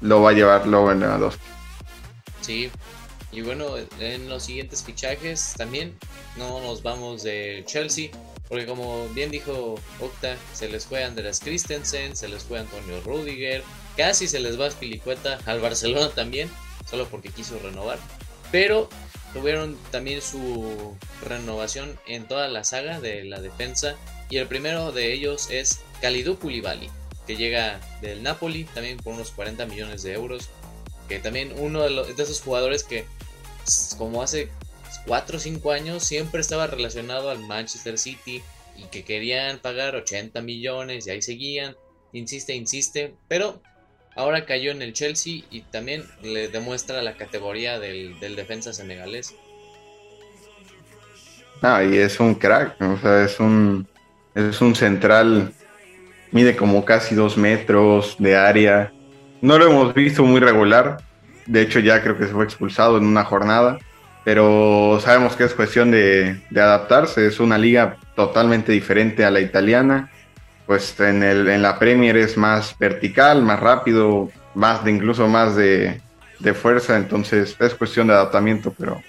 [0.00, 1.42] lo va a llevar luego en Lewandowski.
[2.40, 2.70] Sí,
[3.30, 3.66] y bueno,
[4.00, 5.94] en los siguientes fichajes también
[6.36, 8.10] no nos vamos de Chelsea,
[8.48, 13.62] porque como bien dijo Octa, se les fue Andreas Christensen, se les fue Antonio Rudiger,
[13.96, 16.48] casi se les va Spilicueta al Barcelona también,
[16.88, 17.98] solo porque quiso renovar,
[18.50, 18.88] pero
[19.32, 23.96] tuvieron también su renovación en toda la saga de la defensa,
[24.30, 26.90] y el primero de ellos es Kalidou Koulibaly,
[27.26, 30.48] que llega del Napoli, también por unos 40 millones de euros,
[31.08, 33.04] que también uno de, de esos jugadores que
[33.96, 34.50] como hace
[35.06, 38.42] 4 o 5 años siempre estaba relacionado al Manchester City
[38.76, 41.76] y que querían pagar 80 millones y ahí seguían,
[42.12, 43.60] insiste, insiste, pero
[44.18, 49.34] ahora cayó en el Chelsea y también le demuestra la categoría del, defensa senegalés.
[51.62, 53.86] Ah, y es un crack, o sea, es un,
[54.34, 55.52] es un central,
[56.30, 58.92] mide como casi dos metros de área.
[59.40, 60.98] No lo hemos visto muy regular,
[61.48, 63.78] de hecho, ya creo que se fue expulsado en una jornada.
[64.22, 67.26] Pero sabemos que es cuestión de, adaptarse.
[67.26, 70.10] Es una liga totalmente diferente a la italiana.
[70.68, 75.56] Pues en, el, en la Premier es más vertical, más rápido, más de incluso más
[75.56, 75.98] de,
[76.52, 76.94] fuerza.
[76.98, 79.02] Entonces es cuestión de adaptamiento, pero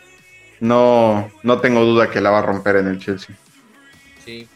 [0.61, 3.35] no, no tengo duda que la va a romper en el Chelsea.
[4.23, 4.47] Sí.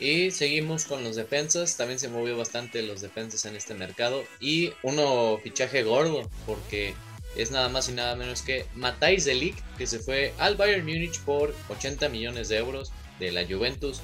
[0.00, 1.76] Y seguimos con los defensas.
[1.76, 4.24] También se movió bastante los defensas en este mercado.
[4.40, 6.94] Y uno fichaje gordo, porque
[7.36, 11.20] es nada más y nada menos que Matthijs de que se fue al Bayern Múnich
[11.20, 14.00] por 80 millones de euros de la Juventus.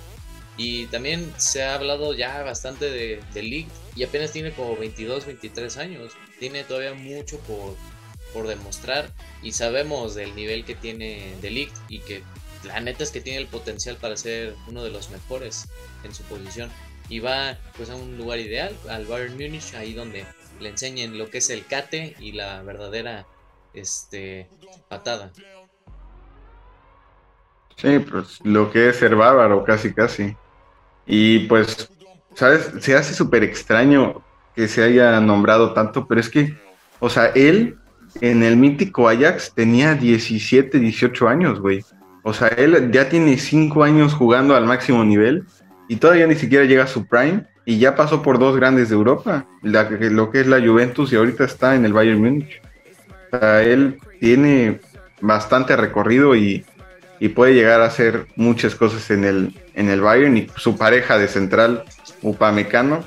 [0.57, 5.77] Y también se ha hablado ya bastante de, de y apenas tiene como 22, 23
[5.77, 6.13] años.
[6.39, 7.75] Tiene todavía mucho por,
[8.33, 12.23] por demostrar y sabemos del nivel que tiene de y que
[12.65, 15.69] la neta es que tiene el potencial para ser uno de los mejores
[16.05, 16.71] en su posición.
[17.09, 20.25] Y va pues a un lugar ideal, al Bayern Múnich, ahí donde
[20.61, 23.27] le enseñen lo que es el cate y la verdadera
[23.75, 24.49] este,
[24.89, 25.33] patada.
[27.77, 30.35] Sí, pues lo que es ser bárbaro, casi, casi.
[31.07, 31.91] Y pues,
[32.35, 32.73] ¿sabes?
[32.81, 34.23] Se hace súper extraño
[34.55, 36.57] que se haya nombrado tanto, pero es que,
[36.99, 37.77] o sea, él
[38.21, 41.85] en el mítico Ajax tenía 17, 18 años, güey.
[42.23, 45.45] O sea, él ya tiene 5 años jugando al máximo nivel
[45.89, 48.95] y todavía ni siquiera llega a su prime y ya pasó por dos grandes de
[48.95, 52.63] Europa, lo que es la Juventus y ahorita está en el Bayern Múnich.
[53.33, 54.81] O sea, él tiene
[55.21, 56.65] bastante recorrido y,
[57.29, 61.29] puede llegar a hacer muchas cosas en el, en el Bayern y su pareja de
[61.29, 61.85] central,
[62.23, 63.05] Upamecano,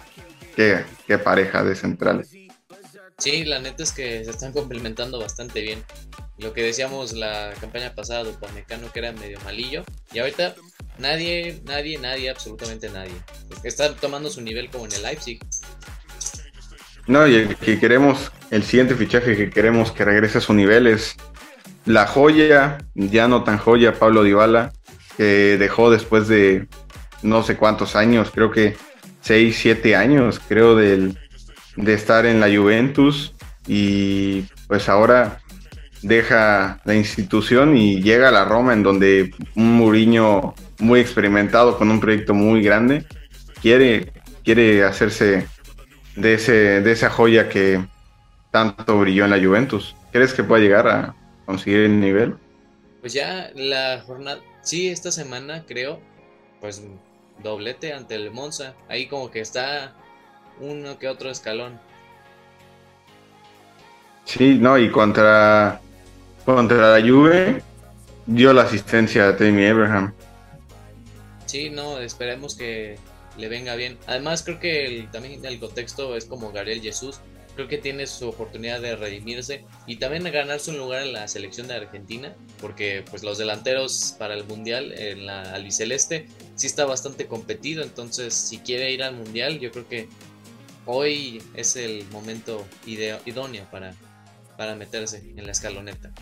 [0.55, 2.25] qué, qué pareja de central.
[3.17, 5.83] Sí, la neta es que se están complementando bastante bien.
[6.37, 10.55] Lo que decíamos la campaña pasada de Upamecano que era medio malillo y ahorita
[10.99, 13.13] Nadie, nadie, nadie, absolutamente nadie.
[13.63, 15.39] Está tomando su nivel como en el Leipzig.
[17.07, 20.87] No, y el que queremos, el siguiente fichaje que queremos que regrese a su nivel
[20.87, 21.15] es
[21.89, 24.71] la joya, ya no tan joya, Pablo Dybala,
[25.17, 26.67] que dejó después de
[27.23, 28.77] no sé cuántos años, creo que
[29.21, 31.15] 6, 7 años, creo, de
[31.87, 33.33] estar en la Juventus
[33.65, 35.39] y pues ahora
[36.03, 41.89] deja la institución y llega a la Roma en donde un Muriño muy experimentado con
[41.89, 43.03] un proyecto muy grande,
[43.63, 45.47] quiere, quiere hacerse
[46.15, 47.83] de, ese, de esa joya que
[48.51, 49.95] tanto brilló en la Juventus.
[50.11, 51.15] ¿Crees que pueda llegar a
[51.49, 52.35] conseguir el nivel?
[53.01, 55.99] Pues ya la jornada, sí, esta semana creo,
[56.61, 56.83] pues
[57.41, 58.75] doblete ante el Monza.
[58.87, 59.95] Ahí como que está
[60.59, 61.79] uno que otro escalón.
[64.25, 65.81] Sí, no, y contra,
[66.45, 67.63] contra la Juve
[68.27, 70.13] dio la asistencia a Tammy Abraham.
[71.47, 72.99] Sí, no, esperemos que
[73.37, 73.97] le venga bien.
[74.05, 77.21] Además, creo que el, también el contexto es como Gabriel Jesús.
[77.59, 81.67] Creo que tiene su oportunidad de redimirse y también ganarse un lugar en la selección
[81.67, 87.27] de Argentina, porque pues los delanteros para el mundial en la albiceleste sí está bastante
[87.27, 87.83] competido.
[87.83, 90.07] Entonces, si quiere ir al mundial, yo creo que
[90.85, 93.93] hoy es el momento idóneo para,
[94.55, 96.13] para meterse en la escaloneta.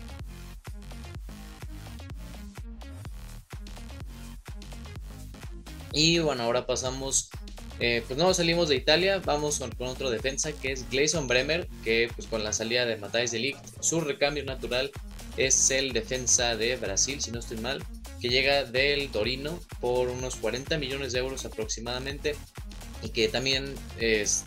[5.92, 7.30] Y bueno, ahora pasamos,
[7.80, 12.10] eh, pues no salimos de Italia, vamos con, otro defensa que es Gleison Bremer, que
[12.14, 14.90] pues con la salida de Matthijs de Ligt, su recambio natural
[15.36, 17.82] es el defensa de Brasil, si no estoy mal,
[18.20, 22.34] que llega del Torino por unos 40 millones de euros aproximadamente.
[23.00, 24.44] y que también es,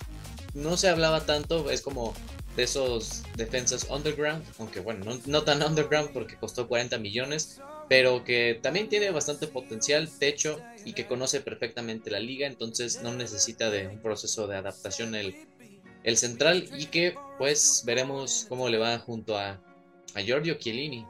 [0.54, 2.14] no se hablaba tanto, es como
[2.58, 7.62] de esos defensas underground, aunque bueno, no, tan underground porque costó 40 millones,
[7.92, 13.14] pero que también tiene bastante potencial, techo y que conoce perfectamente la liga, entonces no
[13.14, 15.36] necesita de un proceso de adaptación el,
[16.06, 19.60] el central y que pues veremos cómo le va junto a,
[20.16, 21.06] a Giorgio Chiellini.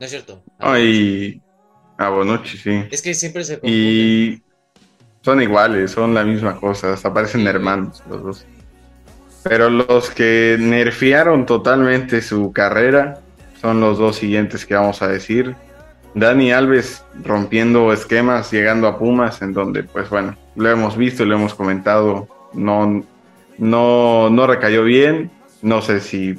[0.00, 0.42] ¿No es cierto?
[0.58, 1.40] Ay,
[1.96, 2.82] a Bonucci, sí.
[2.90, 4.42] Es que siempre se Y
[5.22, 8.46] son iguales, son la misma cosa, hasta parecen hermanos los dos.
[9.44, 13.22] Pero los que nerfearon totalmente su carrera
[13.60, 15.54] son los dos siguientes que vamos a decir.
[16.14, 21.36] Dani Alves rompiendo esquemas, llegando a Pumas, en donde, pues bueno, lo hemos visto, lo
[21.36, 23.04] hemos comentado, no,
[23.58, 25.30] no, no recayó bien.
[25.62, 26.38] No sé si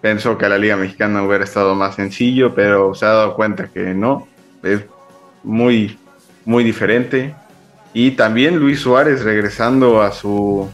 [0.00, 3.94] pensó que la Liga Mexicana hubiera estado más sencillo, pero se ha dado cuenta que
[3.94, 4.26] no.
[4.62, 4.82] Es
[5.42, 5.98] muy,
[6.44, 7.34] muy diferente.
[7.94, 10.68] Y también Luis Suárez regresando a su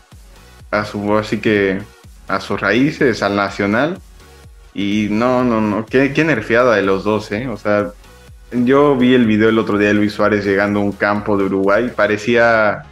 [0.74, 1.80] a su, así que
[2.28, 3.98] a sus raíces, al nacional.
[4.74, 7.48] Y no, no, no, qué, qué nerfeada de los dos, ¿eh?
[7.48, 7.92] O sea,
[8.52, 11.44] yo vi el video el otro día de Luis Suárez llegando a un campo de
[11.44, 12.84] Uruguay, parecía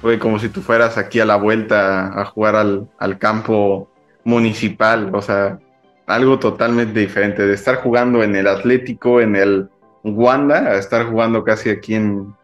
[0.00, 3.90] fue como si tú fueras aquí a la vuelta a jugar al, al campo
[4.24, 5.58] municipal, o sea,
[6.06, 9.68] algo totalmente diferente de estar jugando en el Atlético, en el
[10.04, 12.34] Wanda, a estar jugando casi aquí en,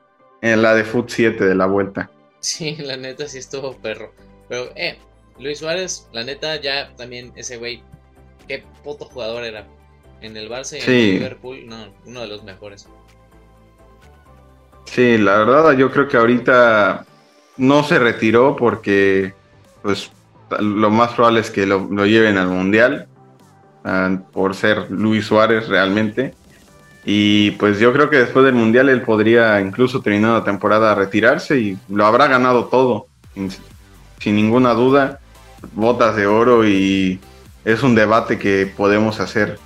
[0.43, 2.11] en la de Foot 7 de la vuelta.
[2.41, 4.13] Sí, la neta sí estuvo perro.
[4.49, 4.99] Pero, eh,
[5.39, 7.83] Luis Suárez, la neta, ya también ese güey,
[8.47, 9.67] qué puto jugador era.
[10.21, 12.89] En el Barça y en Liverpool, no, uno de los mejores.
[14.87, 17.05] Sí, la verdad, yo creo que ahorita
[17.59, 19.35] no se retiró porque,
[19.83, 20.11] pues,
[20.61, 23.07] lo más probable es que lo, lleven al Mundial,
[23.85, 26.35] ah, por ser Luis Suárez realmente.
[27.05, 31.59] Y pues yo creo que después del Mundial él podría incluso terminar la temporada retirarse
[31.59, 33.09] y lo habrá ganado todo
[34.21, 35.21] sin ninguna duda,
[35.75, 37.21] botas de oro y
[37.65, 39.59] es un debate que podemos hacer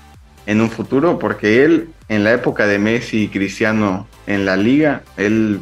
[0.46, 5.02] en un futuro porque él en la época de Messi y Cristiano en la liga,
[5.16, 5.60] él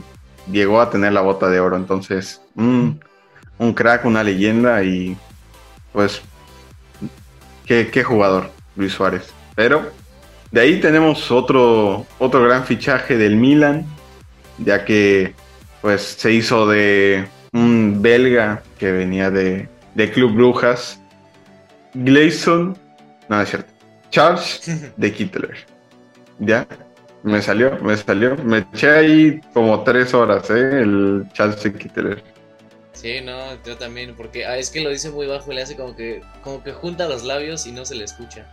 [0.50, 3.00] llegó a tener la bota de oro, entonces un
[3.74, 5.16] crack, una leyenda y
[5.92, 6.22] pues
[7.64, 9.32] qué, qué jugador Luis Suárez.
[9.54, 9.90] Pero
[10.50, 13.84] de ahí tenemos otro, otro gran fichaje del Milan,
[14.58, 15.34] ya que
[15.82, 19.68] pues se hizo de un belga que venía de,
[20.12, 21.00] Club Brujas,
[22.04, 22.76] Gleison,
[23.28, 23.72] no, es cierto,
[24.10, 25.56] Charles de Kittler.
[26.38, 26.66] ¿Ya?
[27.22, 28.36] Me salió, me salió.
[28.36, 30.80] Me eché ahí como tres horas, ¿eh?
[30.82, 32.22] El Charles de Kittler.
[32.92, 35.76] Sí, no, yo también, porque ah, es que lo dice muy bajo y le hace
[35.76, 38.46] como que, como que junta los labios y no se le escucha.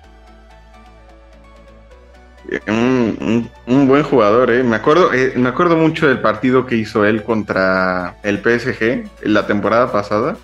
[2.68, 3.50] Un,
[3.88, 4.64] buen jugador, ¿eh?
[4.64, 8.84] Me acuerdo, eh, me acuerdo mucho del partido que hizo él contra el PSG
[9.22, 10.36] en la temporada pasada.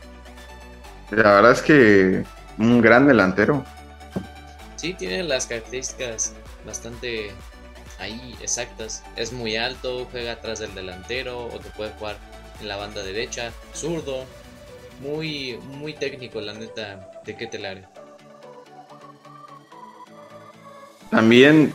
[1.11, 2.23] La verdad es que
[2.59, 3.65] un gran delantero.
[4.75, 6.33] Sí, tiene las características
[6.65, 7.31] bastante
[7.99, 9.03] ahí exactas.
[9.15, 12.17] Es muy alto, juega atrás del delantero o te puede jugar
[12.61, 14.25] en la banda derecha, zurdo.
[15.01, 17.87] Muy, muy técnico, la neta, de qué telario.
[21.09, 21.73] También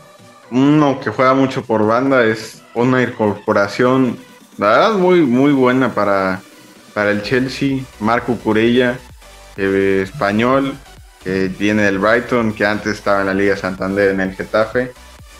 [0.51, 4.18] uno que juega mucho por banda es una incorporación,
[4.59, 6.42] la verdad, muy, muy buena para,
[6.92, 7.79] para el Chelsea.
[7.99, 8.99] Marco Curella,
[9.57, 10.75] español,
[11.23, 14.93] que viene del Brighton, que antes estaba en la Liga Santander en el Getafe.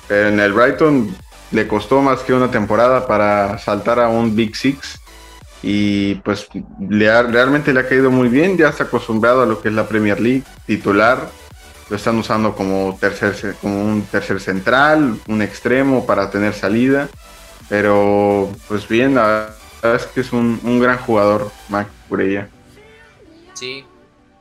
[0.09, 1.15] Pero en el Brighton
[1.51, 5.01] le costó más que una temporada para saltar a un Big Six.
[5.63, 6.49] Y pues
[6.89, 9.89] le realmente le ha caído muy bien, ya está acostumbrado a lo que es la
[9.89, 11.31] Premier League, titular,
[11.89, 17.09] lo están usando como, tercer, como un tercer central, un extremo para tener salida.
[17.69, 22.49] Pero pues bien, la verdad es que es un, gran jugador, Mac Curella.
[23.55, 23.85] Sí,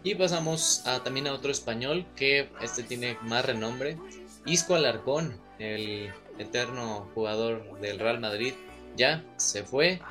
[0.04, 3.98] y pasamos a, también a otro español que este tiene más renombre.
[4.46, 8.54] Isco Alarcón, el eterno jugador del Real Madrid,
[8.98, 10.02] ya se fue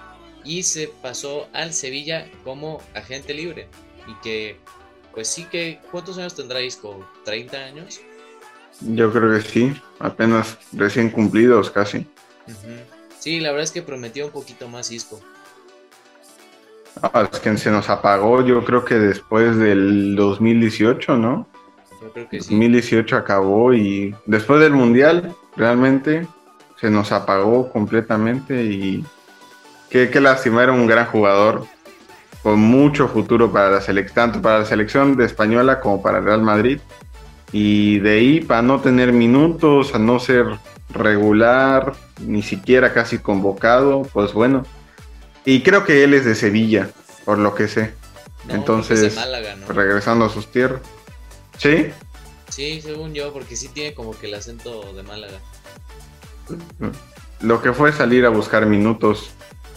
[0.44, 3.68] y se pasó al Sevilla como agente libre.
[4.08, 4.58] Y que
[5.12, 7.06] pues sí que, ¿cuántos años tendrá Isco?
[7.26, 8.00] ¿30 años?
[8.80, 12.06] Yo creo que sí, apenas recién cumplidos casi.
[13.18, 15.20] Sí, la verdad es que prometió un poquito más Isco.
[17.00, 21.46] Ah, es que se nos apagó, yo creo que después del 2018, ¿no?
[22.00, 26.26] Yo creo que 2018 acabó y después del Mundial, realmente
[26.76, 29.04] se nos apagó completamente y
[29.88, 31.64] qué, qué lástima, era un gran jugador,
[32.42, 36.42] con mucho futuro para la selección, tanto para la selección de española como para Real
[36.42, 36.80] Madrid.
[37.52, 40.46] Y de ahí, para no tener minutos, a no ser
[40.90, 41.92] regular,
[42.26, 44.64] ni siquiera casi convocado, pues bueno,
[45.44, 46.90] Y creo que él es de Sevilla,
[47.24, 47.94] por lo que sé.
[48.48, 49.16] Entonces,
[49.68, 50.80] regresando a sus tierras.
[51.58, 51.90] ¿Sí?
[52.48, 55.38] Sí, según yo, porque sí tiene como que el acento de Málaga.
[57.40, 59.30] Lo que fue salir a buscar minutos.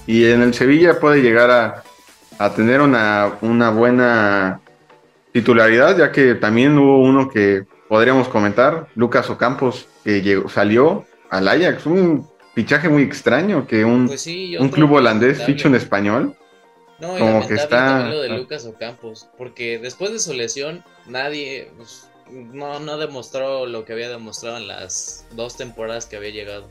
[0.07, 1.83] Y en el Sevilla puede llegar a,
[2.37, 4.61] a tener una, una buena
[5.31, 11.47] titularidad, ya que también hubo uno que podríamos comentar, Lucas Ocampos, que llegó, salió al
[11.47, 16.35] Ajax, un fichaje muy extraño que un, pues un club holandés ficha en español.
[16.97, 22.07] No, como que está lo de Lucas Ocampos, porque después de su lesión nadie pues,
[22.31, 26.69] no, no demostró lo que había demostrado en las dos temporadas que había llegado.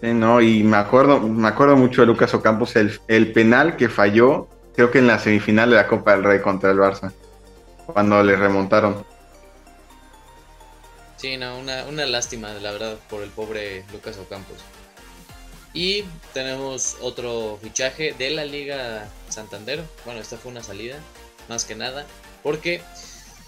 [0.00, 3.90] Sí, no, y me acuerdo, me acuerdo mucho de Lucas Ocampos, el, el penal que
[3.90, 7.12] falló, creo que en la semifinal de la Copa del Rey contra el Barça,
[7.86, 9.04] cuando le remontaron.
[11.22, 14.56] Sí, no, una, una lástima, la verdad, por el pobre Lucas Ocampos.
[15.72, 16.02] Y
[16.34, 19.84] tenemos otro fichaje de la Liga Santander.
[20.04, 20.98] Bueno, esta fue una salida,
[21.48, 22.06] más que nada.
[22.42, 22.82] Porque,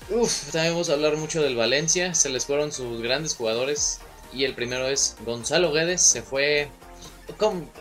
[0.09, 2.15] uff, también vamos a hablar mucho del Valencia.
[2.15, 3.99] Se les fueron sus grandes jugadores.
[4.33, 6.01] Y el primero es Gonzalo Guedes.
[6.01, 6.69] Se fue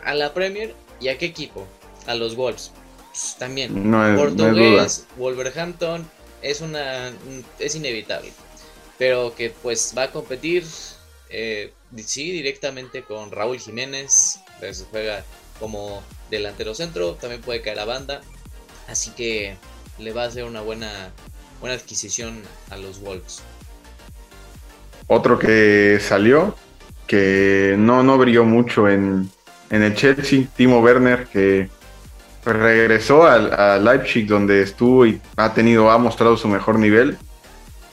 [0.03, 0.73] a la Premier.
[1.01, 1.67] ¿Y a qué equipo?
[2.07, 2.71] A los Wolves.
[3.11, 3.91] Pues, también.
[3.91, 6.09] No Portugués, Wolverhampton.
[6.41, 7.13] Es una.
[7.59, 8.33] Es inevitable
[9.03, 10.63] pero que pues va a competir,
[11.29, 15.25] eh, sí, directamente con Raúl Jiménez, pues juega
[15.59, 16.01] como
[16.31, 18.21] delantero centro, también puede caer a banda,
[18.87, 19.57] así que
[19.99, 21.11] le va a hacer una buena,
[21.59, 23.43] buena adquisición a los Wolves.
[25.07, 26.55] Otro que salió,
[27.05, 29.29] que no, no brilló mucho en,
[29.69, 31.67] el Chelsea, Timo Werner, que
[32.45, 37.17] regresó a, a Leipzig donde estuvo y ha tenido, ha mostrado su mejor nivel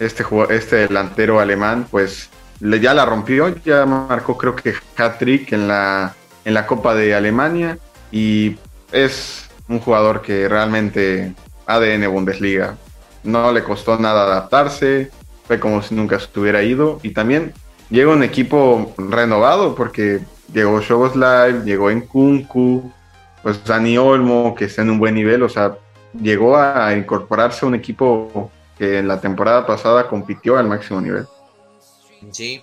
[0.01, 2.31] este, este delantero alemán, pues
[2.61, 7.79] ya la rompió, ya marcó creo que hat-trick en la, en la Copa de Alemania
[8.11, 8.57] y
[8.93, 11.35] es un jugador que realmente
[11.67, 12.77] ADN Bundesliga.
[13.23, 15.11] No le costó nada adaptarse,
[15.47, 17.53] fue como si nunca estuviera ido y también
[17.91, 20.21] llega un equipo renovado porque
[20.53, 22.91] llegó Live, llegó en Kunku,
[23.43, 25.77] pues Dani Olmo que está en un buen nivel, o sea,
[26.21, 28.51] llegó a incorporarse a un equipo
[28.81, 31.27] que en la temporada pasada compitió al máximo nivel.
[32.33, 32.63] Sí.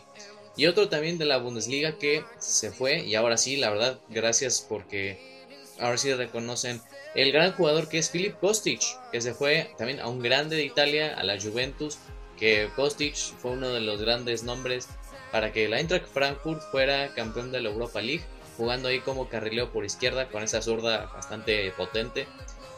[0.56, 4.66] Y otro también de la Bundesliga que se fue y ahora sí, la verdad, gracias
[4.68, 5.46] porque
[5.80, 6.82] ahora sí reconocen
[7.14, 10.66] el gran jugador que es Filip Kostic, que se fue también a un grande de
[10.66, 12.00] Italia, a la Juventus,
[12.36, 14.90] que Kostic fue uno de los grandes nombres
[15.32, 18.26] para que la Eintracht Frankfurt fuera campeón de la Europa League,
[18.58, 22.28] jugando ahí como carrileo por izquierda con esa zurda bastante potente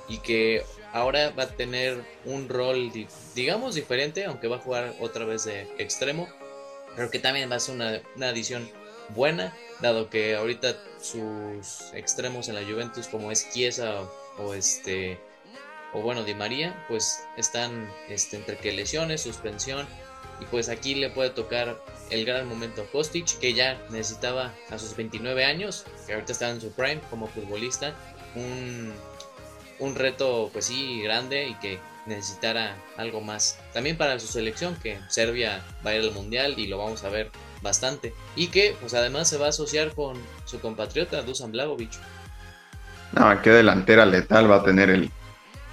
[0.09, 2.91] y que ahora va a tener un rol,
[3.35, 6.27] digamos, diferente, aunque va a jugar otra vez de extremo,
[6.95, 8.69] pero que también va a ser una, adición
[9.09, 14.01] buena, dado que ahorita sus extremos en la Juventus, como es Chiesa
[14.37, 15.19] o, este
[15.93, 19.87] o bueno, Di María, pues están este, entre que lesiones, suspensión,
[20.39, 21.81] y pues aquí le puede tocar
[22.11, 26.49] el gran momento a Kostic, que ya necesitaba a sus 29 años, que ahorita está
[26.49, 27.93] en su prime como futbolista,
[28.35, 28.93] un
[29.79, 33.59] un reto pues sí grande y que necesitara algo más.
[33.73, 37.09] También para su selección, que Serbia va a ir al Mundial y lo vamos a
[37.09, 38.13] ver bastante.
[38.35, 41.91] Y que pues además se va a asociar con su compatriota Dusan Blagovic.
[43.13, 45.09] No, qué delantera letal va a tener el,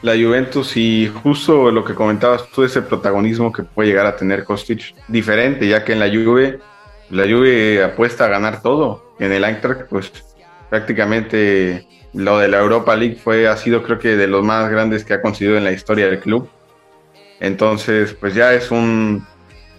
[0.03, 4.45] la Juventus y justo lo que comentabas tú, ese protagonismo que puede llegar a tener
[4.45, 6.61] Kostic, diferente, ya que en la Juve,
[7.11, 9.15] la Juve apuesta a ganar todo.
[9.19, 10.13] En el Eintracht, pues
[10.69, 11.87] prácticamente
[12.17, 15.15] lo de la Europa League fue, ha sido creo que de los más grandes que
[15.15, 16.49] ha conseguido en la historia del club.
[17.41, 19.25] Entonces, pues ya es un,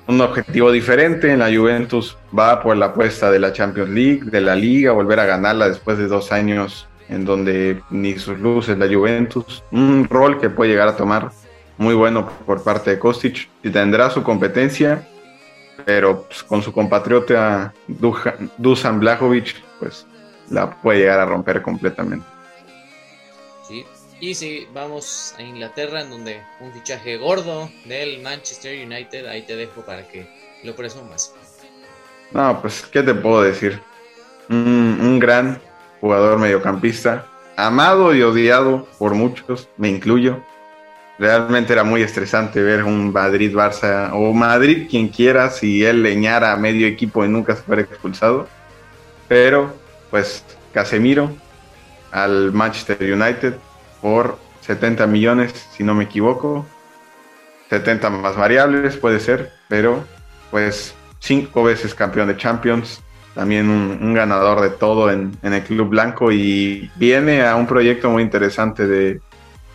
[0.07, 1.31] un objetivo diferente.
[1.31, 5.19] En la Juventus va por la apuesta de la Champions League, de la Liga, volver
[5.19, 9.63] a ganarla después de dos años en donde ni sus luces la Juventus.
[9.71, 11.31] Un rol que puede llegar a tomar
[11.77, 15.07] muy bueno por parte de Kostic y tendrá su competencia,
[15.85, 17.73] pero pues, con su compatriota
[18.57, 20.05] Dusan Blajovic, pues
[20.49, 22.25] la puede llegar a romper completamente.
[23.67, 23.85] Sí,
[24.19, 29.55] y si vamos a Inglaterra, en donde un fichaje gordo del Manchester United, ahí te
[29.55, 30.27] dejo para que
[30.63, 31.33] lo presumas.
[32.31, 33.79] No, pues, ¿qué te puedo decir?
[34.49, 35.59] Un, gran
[36.01, 37.25] jugador mediocampista,
[37.55, 40.41] amado y odiado por muchos, me incluyo.
[41.19, 46.57] Realmente era muy estresante ver un Madrid-Barça o Madrid, quien quiera, si él leñara a
[46.57, 48.47] medio equipo y nunca se fuera expulsado.
[49.27, 49.73] Pero
[50.09, 50.43] pues
[50.73, 51.31] Casemiro
[52.11, 53.55] al Manchester United
[54.01, 56.65] por 70 millones, si no me equivoco.
[57.69, 60.05] 70 más variables puede ser, pero
[60.51, 63.01] pues cinco veces campeón de Champions,
[63.35, 68.23] también un, ganador de todo en, el Club Blanco y viene a un proyecto muy
[68.23, 69.21] interesante de,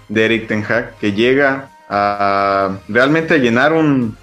[0.08, 4.16] de Eric Ten Hag que llega a realmente llenar un,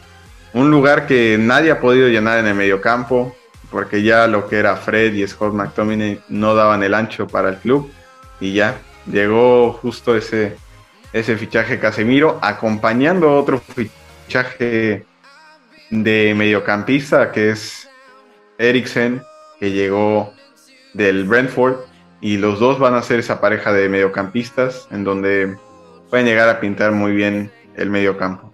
[0.53, 3.35] un lugar que nadie ha podido llenar en el mediocampo,
[3.71, 7.57] porque ya lo que era Fred y Scott McTominay no daban el ancho para el
[7.57, 7.91] club
[8.39, 10.55] y ya llegó justo ese,
[11.13, 15.05] ese fichaje Casemiro, acompañando otro fichaje
[15.89, 17.89] de mediocampista que es
[18.57, 19.21] Eriksen,
[19.59, 20.33] que llegó
[20.93, 21.77] del Brentford,
[22.21, 25.57] y los dos van a ser esa pareja de mediocampistas en donde
[26.09, 28.53] pueden llegar a pintar muy bien el mediocampo.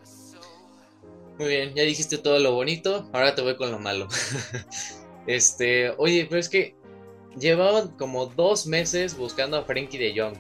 [1.40, 4.08] Muy bien, ya dijiste todo lo bonito, ahora te voy con lo malo.
[5.28, 6.76] este, oye, pero es que
[7.38, 10.36] llevaban como dos meses buscando a Frankie de Jong.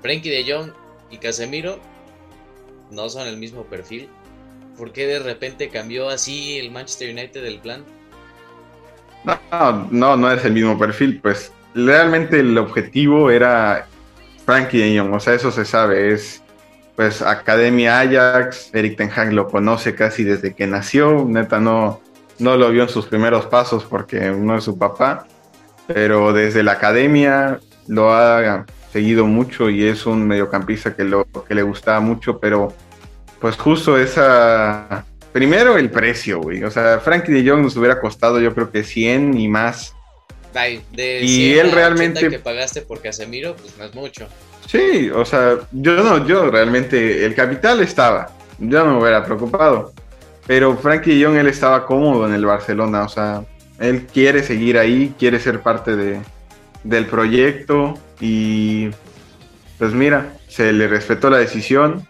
[0.00, 0.72] Frankie de Jong
[1.10, 1.78] y Casemiro
[2.90, 4.08] no son el mismo perfil.
[4.76, 7.84] ¿Por qué de repente cambió así el Manchester United del plan?
[9.24, 11.20] No, no, no es el mismo perfil.
[11.20, 13.86] Pues realmente el objetivo era
[14.46, 15.12] Frankie de Jong.
[15.12, 16.12] O sea, eso se sabe.
[16.12, 16.42] Es
[16.96, 18.70] pues Academia Ajax.
[18.72, 21.24] Eric Ten Hag lo conoce casi desde que nació.
[21.26, 22.00] Neta, no,
[22.40, 25.26] no lo vio en sus primeros pasos porque no es su papá
[25.94, 31.54] pero desde la academia lo ha seguido mucho y es un mediocampista que, lo, que
[31.54, 32.72] le gustaba mucho, pero
[33.40, 35.04] pues justo esa...
[35.32, 36.64] Primero el precio, güey.
[36.64, 39.94] O sea, Frankie de Jong nos hubiera costado yo creo que 100 y más.
[40.52, 44.26] de y él realmente que pagaste por Casemiro, pues no es mucho.
[44.66, 48.30] Sí, o sea, yo no, yo realmente el capital estaba.
[48.58, 49.92] Yo no me hubiera preocupado.
[50.50, 53.44] Pero Frankie Jong él estaba cómodo en el Barcelona, o sea,
[53.78, 56.20] él quiere seguir ahí, quiere ser parte de,
[56.82, 58.90] del proyecto y
[59.78, 62.04] pues mira, se le respetó la decisión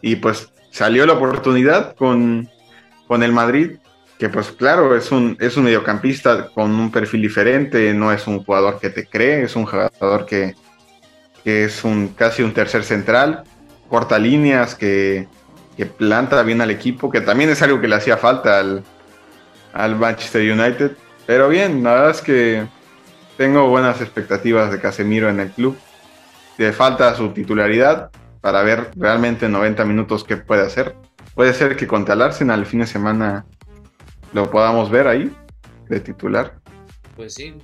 [0.00, 2.48] y pues salió la oportunidad con,
[3.06, 3.72] con el Madrid,
[4.18, 8.42] que pues claro, es un, es un mediocampista con un perfil diferente, no es un
[8.42, 10.54] jugador que te cree, es un jugador que,
[11.44, 13.44] que es un casi un tercer central,
[13.90, 15.28] corta líneas, que,
[15.76, 18.82] que planta bien al equipo, que también es algo que le hacía falta al,
[19.72, 20.92] al Manchester United.
[21.26, 22.66] Pero bien, la verdad es que
[23.36, 25.76] tengo buenas expectativas de Casemiro en el club.
[26.58, 28.10] Le falta su titularidad
[28.40, 30.94] para ver realmente en 90 minutos qué puede hacer.
[31.34, 33.46] Puede ser que contra el Arsenal el fin de semana
[34.32, 35.34] lo podamos ver ahí
[35.88, 36.54] de titular.
[37.16, 37.54] Pues sí,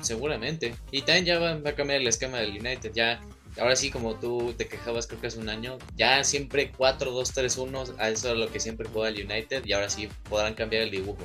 [0.00, 0.74] seguramente.
[0.90, 2.92] Y también ya va, a cambiar el esquema del United.
[2.94, 3.20] Ya,
[3.58, 8.10] ahora sí, como tú te quejabas, creo que hace un año, ya siempre 4-2-3-1, a
[8.10, 9.64] eso es lo que siempre juega el United.
[9.64, 11.24] Y ahora sí podrán cambiar el dibujo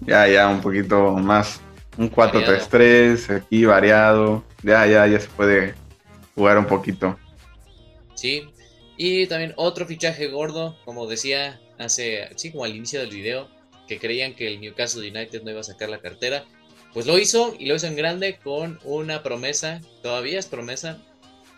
[0.00, 1.60] ya, ya un poquito más,
[1.96, 5.74] un 4-3-3 aquí variado, ya, ya, ya se puede
[6.34, 7.18] jugar un poquito.
[8.14, 8.48] Sí,
[8.96, 13.48] y también otro fichaje gordo, como decía hace, sí, como al inicio del video,
[13.88, 16.44] que creían que el Newcastle United no iba a sacar la cartera,
[16.92, 20.98] pues lo hizo y lo hizo en grande con una promesa, todavía es promesa,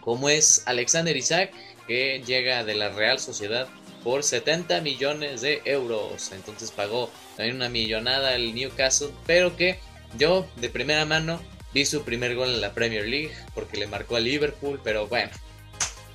[0.02, 1.52] como es Alexander Isaac,
[1.86, 3.68] que llega de la Real Sociedad
[4.04, 6.32] por 70 millones de euros.
[6.32, 9.78] Entonces pagó también una millonada el Newcastle, pero que
[10.18, 11.40] yo de primera mano
[11.72, 15.30] vi su primer gol en la Premier League porque le marcó a Liverpool, pero bueno,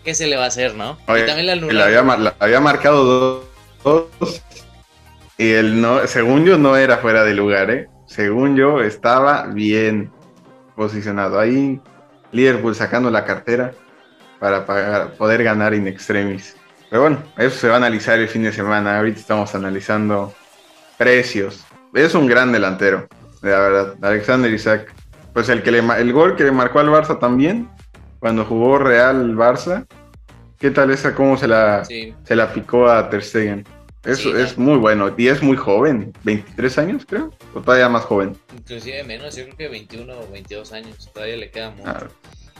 [0.03, 0.97] ¿qué se le va a hacer, no?
[1.07, 1.53] y también la
[1.85, 3.43] había, había, marcado
[3.83, 4.41] dos,
[5.37, 7.87] y el no, según yo no era fuera de lugar, ¿eh?
[8.05, 10.11] Según yo estaba bien
[10.75, 11.79] posicionado ahí.
[12.31, 13.73] Liverpool sacando la cartera
[14.39, 14.65] para
[15.17, 16.55] poder ganar in extremis.
[16.89, 18.97] Pero bueno, eso se va a analizar el fin de semana.
[18.97, 20.33] Ahorita estamos analizando
[20.97, 21.65] precios.
[21.93, 23.07] Es un gran delantero,
[23.41, 23.95] la verdad.
[24.01, 24.93] Alexander Isaac.
[25.33, 27.69] Pues el, que le, el gol que le marcó al Barça también,
[28.19, 29.85] cuando jugó Real Barça.
[30.57, 31.13] ¿Qué tal esa?
[31.13, 33.63] ¿Cómo se la, se la picó a Ter Stegen?
[34.07, 38.37] Es, es muy bueno y es muy joven, 23 años creo, o todavía más joven.
[38.55, 42.07] Inclusive menos, yo creo que 21 o 22 años, todavía le queda mucho.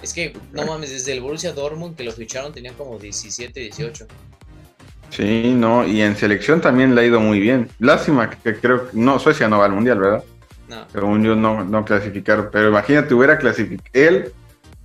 [0.01, 4.07] Es que, no mames, desde el Borussia Dortmund que lo ficharon tenían como 17, 18.
[5.09, 7.69] Sí, no, y en selección también le ha ido muy bien.
[7.79, 10.23] Lástima que, creo que no, Suecia no va al mundial, ¿verdad?
[10.67, 10.85] No.
[10.91, 12.49] Según yo no, no clasificaron.
[12.51, 14.33] Pero imagínate, hubiera clasificado él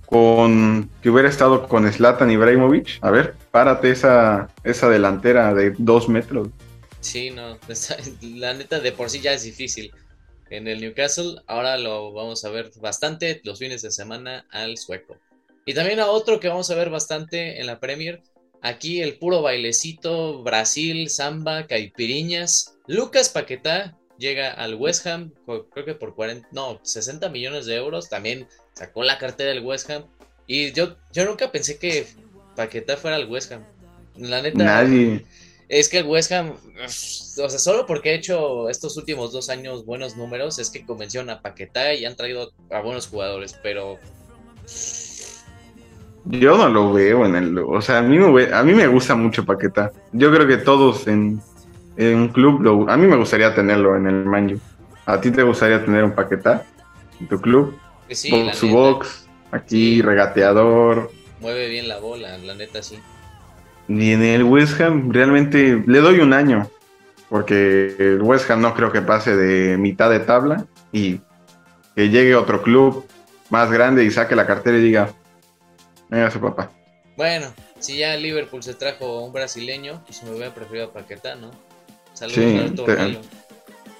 [0.05, 2.99] con que hubiera estado con Zlatan Ibrahimovic.
[3.01, 6.49] A ver, párate esa, esa delantera de dos metros.
[7.01, 7.59] Sí, no,
[8.21, 9.91] la neta de por sí ya es difícil
[10.49, 11.35] en el Newcastle.
[11.45, 15.17] Ahora lo vamos a ver bastante los fines de semana al sueco.
[15.65, 18.23] Y también a otro que vamos a ver bastante en la Premier.
[18.63, 22.79] Aquí el puro bailecito, Brasil, samba, caipiriñas.
[22.87, 28.09] Lucas Paquetá llega al West Ham, creo que por 40, no, 60 millones de euros.
[28.09, 30.05] También sacó la cartera del West Ham.
[30.47, 32.07] Y yo, yo nunca pensé que
[32.55, 33.63] Paquetá fuera al West Ham.
[34.17, 34.63] La neta.
[34.63, 35.25] Nadie
[35.69, 39.85] Es que el West Ham, o sea, solo porque ha hecho estos últimos dos años
[39.85, 43.97] buenos números, es que convencieron a Paquetá y han traído a buenos jugadores, pero
[46.25, 47.57] Yo no lo veo en el.
[47.57, 49.91] O sea, a mí me, a mí me gusta mucho Paquetá.
[50.11, 51.41] Yo creo que todos en,
[51.97, 52.61] en un club.
[52.61, 54.59] Lo, a mí me gustaría tenerlo en el Manju.
[55.05, 56.65] ¿A ti te gustaría tener un Paquetá
[57.19, 57.77] en tu club?
[58.05, 61.11] pues sí, neta, box, aquí regateador.
[61.43, 62.97] Mueve bien la bola, la neta sí.
[63.87, 66.69] Y en el West Ham realmente le doy un año.
[67.29, 70.65] Porque el West Ham no creo que pase de mitad de tabla.
[70.91, 71.19] Y
[71.95, 73.05] que llegue otro club
[73.49, 75.09] más grande y saque la cartera y diga:
[76.09, 76.71] Venga, su papá.
[77.17, 77.47] Bueno,
[77.79, 81.51] si ya Liverpool se trajo a un brasileño, pues me hubiera preferido a Paquetá, ¿no?
[82.13, 83.19] Saludos Sí, te-.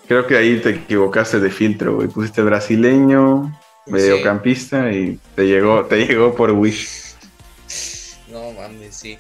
[0.08, 2.08] Creo que ahí te equivocaste de filtro, güey.
[2.08, 3.52] Pusiste brasileño,
[3.88, 7.13] mediocampista y te llegó, te llegó por Wish.
[8.92, 9.18] Sí.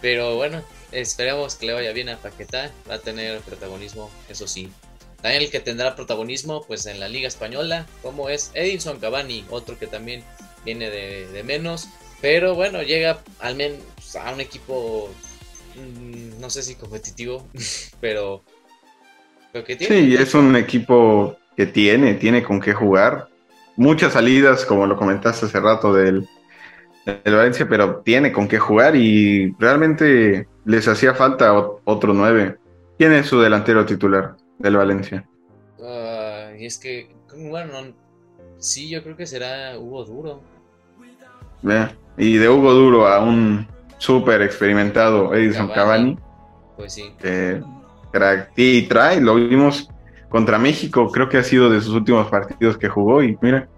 [0.00, 0.62] Pero bueno,
[0.92, 2.70] esperemos que le vaya bien a Paquetá.
[2.88, 4.70] Va a tener protagonismo, eso sí.
[5.20, 9.76] También el que tendrá protagonismo, pues en la Liga Española, como es Edinson Cavani, otro
[9.78, 10.22] que también
[10.64, 11.88] viene de, de menos.
[12.20, 13.80] Pero bueno, llega al menos
[14.16, 15.10] a un equipo,
[15.76, 17.46] mm, no sé si competitivo,
[18.00, 18.44] pero,
[19.52, 20.00] pero que tiene.
[20.00, 23.28] Sí, es un equipo que tiene, tiene con qué jugar.
[23.76, 26.28] Muchas salidas, como lo comentaste hace rato del,
[27.04, 31.52] del Valencia, pero tiene con qué jugar y realmente les hacía falta
[31.84, 32.58] otro nueve.
[32.98, 35.24] ¿Quién es su delantero titular del Valencia?
[36.58, 37.94] Y es que, bueno, no-
[38.58, 40.42] sí, yo creo que será Hugo Duro.
[41.62, 43.66] Vea, Y de Hugo Duro a un
[43.98, 46.16] súper experimentado Edison Cavani.
[46.16, 46.18] Cavani.
[46.76, 47.12] Pues sí.
[48.12, 48.52] crack.
[48.56, 49.88] Y trae, lo vimos
[50.28, 53.68] contra México, creo que ha sido de sus últimos partidos que jugó y mira,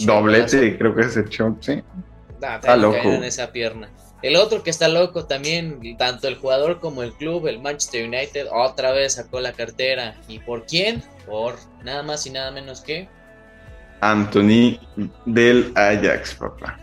[0.00, 1.82] doblete, creo que es el show, sí.
[2.42, 2.96] Ah, Está loco.
[3.08, 3.90] en esa pierna.
[4.22, 8.46] El otro que está loco también, tanto el jugador como el club, el Manchester United,
[8.50, 10.14] otra vez sacó la cartera.
[10.26, 11.02] ¿Y por quién?
[11.26, 13.08] Por nada más y nada menos que.
[14.00, 14.78] Anthony
[15.26, 16.78] del Ajax, papá.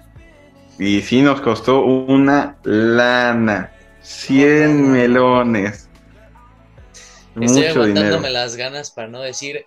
[0.79, 5.89] Y sí nos costó una lana, 100 melones.
[7.35, 8.29] Estoy Mucho aguantándome dinero.
[8.33, 9.65] las ganas para no decir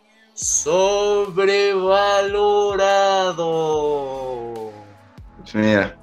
[3.46, 4.65] sobrevalorado.
[5.52, 5.96] Pues Mira,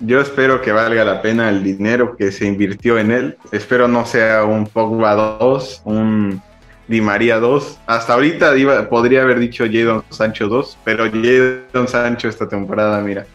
[0.00, 3.36] yo espero que valga la pena el dinero que se invirtió en él.
[3.52, 6.42] Espero no sea un Pogba 2, un
[6.86, 7.78] Di María 2.
[7.86, 13.26] Hasta ahorita iba- podría haber dicho Jadon Sancho 2, pero Jadon Sancho esta temporada, mira,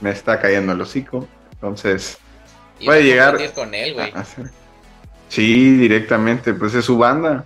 [0.00, 1.26] me está cayendo el hocico.
[1.52, 2.18] Entonces,
[2.80, 4.12] Y Puede va a llegar- con él, güey.
[5.28, 7.44] sí, directamente, pues es su banda.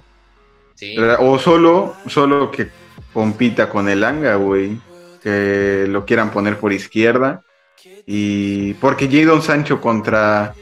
[0.75, 0.97] Sí.
[1.19, 2.69] O solo, solo que
[3.13, 4.81] compita con el Anga, güey.
[5.29, 7.43] Que lo quieran poner por izquierda.
[8.07, 10.55] Y porque Jadon Sancho contra,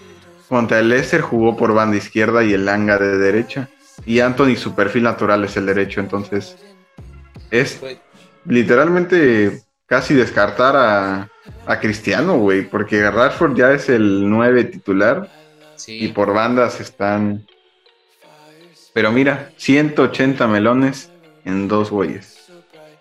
[0.48, 3.68] contra el Leicester jugó por banda izquierda y el Anga de derecha.
[4.04, 6.00] Y Anthony, su perfil natural es el derecho.
[6.00, 6.56] Entonces,
[7.52, 7.80] es
[8.44, 11.28] literalmente casi descartar a,
[11.66, 12.68] a Cristiano, güey.
[12.68, 15.30] Porque Rashford ya es el 9 titular.
[15.76, 16.06] sí.
[16.06, 17.46] Y por bandas están.
[18.92, 21.12] Pero mira, 180 melones
[21.44, 22.35] en dos güeyes.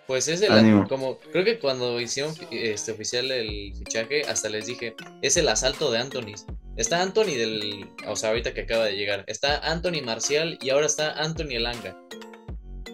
[0.06, 0.86] Pues es el Ánimo.
[0.88, 5.90] como creo que cuando hicieron este oficial el fichaje, hasta les dije, es el asalto
[5.90, 6.34] de Anthony.
[6.76, 10.86] Está Anthony del, o sea, ahorita que acaba de llegar, está Anthony Marcial y ahora
[10.86, 11.96] está Anthony Elanga.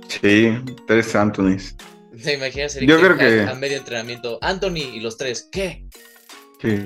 [0.09, 0.53] Sí,
[0.87, 1.77] tres Anthonys.
[2.23, 4.39] ¿Te imaginas Yo creo que- a, a medio entrenamiento?
[4.43, 5.85] Anthony y los tres, ¿qué?
[6.61, 6.85] Sí.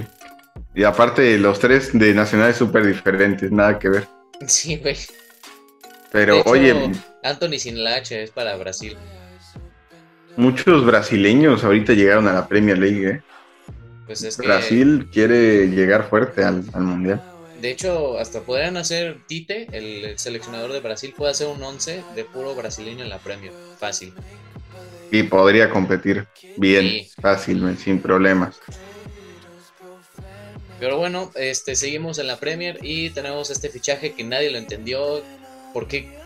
[0.74, 4.08] Y aparte, los tres de nacionales súper diferentes, nada que ver.
[4.46, 4.96] Sí, güey.
[6.12, 8.96] Pero hecho, oye, Anthony sin la H es para Brasil.
[10.36, 13.08] Muchos brasileños ahorita llegaron a la Premier League.
[13.08, 13.22] ¿eh?
[14.06, 17.22] Pues es que Brasil quiere llegar fuerte al, al mundial.
[17.60, 22.24] de hecho hasta podrían hacer Tite, el seleccionador de Brasil puede hacer un 11 de
[22.24, 24.12] puro brasileño en la Premier, fácil.
[25.10, 26.26] Y podría competir
[26.56, 27.10] bien, Sí.
[27.20, 28.60] fácil, sin problemas.
[30.78, 35.22] Pero bueno, este seguimos en la Premier y tenemos este fichaje que nadie lo entendió.
[35.72, 36.18] ¿Por qué?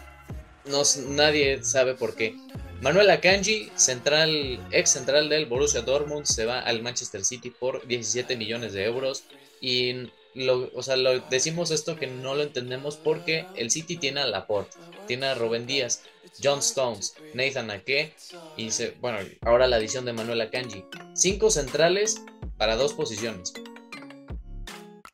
[0.66, 2.34] No, nadie sabe por qué.
[2.80, 8.36] Manuel Akanji, central, ex central del Borussia Dortmund, se va al Manchester City por 17
[8.36, 9.24] millones de euros.
[9.60, 10.96] Y lo, o sea,
[11.28, 15.66] decimos esto que no lo entendemos porque el City tiene a Laporte, tiene a Rubén
[15.66, 16.04] Díaz,
[16.42, 18.14] John Stones, Nathan Ake
[18.56, 20.84] y se, bueno, ahora la adición de Manuel Akanji.
[21.14, 22.22] Cinco centrales
[22.56, 23.52] para dos posiciones.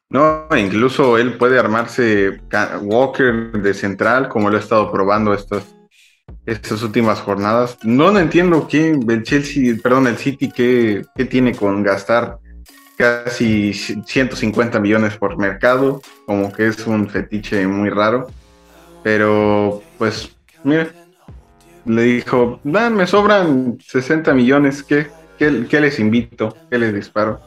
[0.09, 2.41] No, incluso él puede armarse
[2.83, 5.76] Walker de central, como lo ha estado probando estas,
[6.47, 7.77] estas últimas jornadas.
[7.83, 12.39] No, entiendo qué el Chelsea, perdón, el City, qué, qué tiene con gastar
[12.97, 18.29] casi 150 millones por mercado, como que es un fetiche muy raro.
[19.03, 20.35] Pero, pues,
[20.65, 20.89] mira,
[21.85, 26.57] le dijo, me sobran 60 millones, ¿qué, qué, les invito?
[26.71, 27.41] ¿Qué les disparo?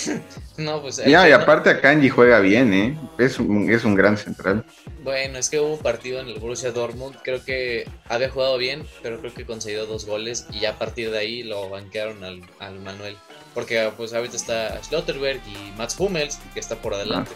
[0.56, 0.96] no, pues...
[1.04, 2.98] Ya, y aparte a Kanji juega bien, ¿eh?
[3.18, 4.64] Es un, es un gran central.
[5.02, 8.84] Bueno, es que hubo un partido en el Borussia Dortmund, creo que había jugado bien,
[9.02, 12.42] pero creo que concedió dos goles y ya a partir de ahí lo banquearon al,
[12.58, 13.16] al Manuel.
[13.54, 17.32] Porque pues ahorita está Schlotterberg y Mats Hummels, que está por adelante.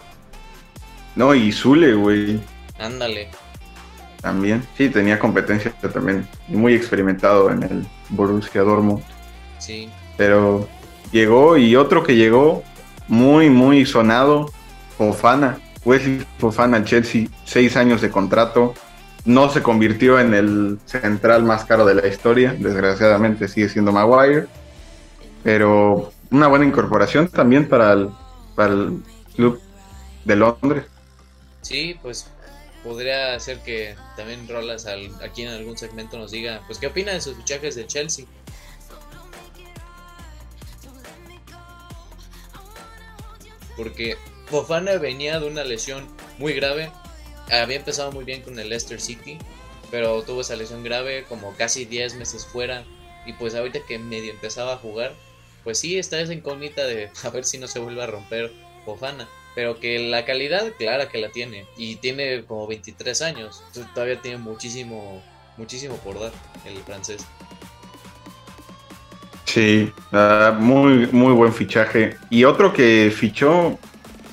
[1.15, 2.41] No, y Zule, güey.
[2.79, 3.29] Ándale.
[4.21, 6.29] También, sí, tenía competencia también.
[6.49, 9.03] Muy experimentado en el Borussia Dortmund.
[9.59, 9.89] Sí.
[10.17, 10.69] Pero
[11.13, 12.63] llegó y otro que llegó
[13.09, 14.51] muy, muy sonado,
[14.97, 15.59] Fofana.
[15.85, 18.75] Wesley Fofana, Chelsea, seis años de contrato.
[19.25, 22.55] No se convirtió en el central más caro de la historia.
[22.59, 24.47] Desgraciadamente sigue siendo Maguire
[25.47, 28.11] pero una buena incorporación también para el,
[28.57, 29.01] para el
[29.37, 29.61] club
[30.25, 30.87] de Londres.
[31.63, 32.27] Sí, pues
[32.83, 34.89] podría ser que también Rolas
[35.23, 38.25] aquí en algún segmento nos diga, pues qué opina de sus fichajes de Chelsea.
[43.77, 44.17] Porque
[44.47, 46.07] Fofana venía de una lesión
[46.39, 46.91] muy grave,
[47.51, 49.39] había empezado muy bien con el Leicester City,
[49.91, 52.85] pero tuvo esa lesión grave como casi 10 meses fuera
[53.27, 55.15] y pues ahorita que medio empezaba a jugar,
[55.65, 58.53] pues sí está esa incógnita de a ver si no se vuelve a romper
[58.85, 59.29] Fofana.
[59.55, 61.67] Pero que la calidad, clara que la tiene.
[61.79, 63.63] Y tiene como 23 años.
[63.95, 65.23] todavía tiene muchísimo,
[65.57, 66.33] muchísimo por dar
[66.67, 67.25] el francés.
[69.47, 69.93] Sí,
[70.59, 72.17] muy, muy buen fichaje.
[72.31, 73.79] Y otro que fichó,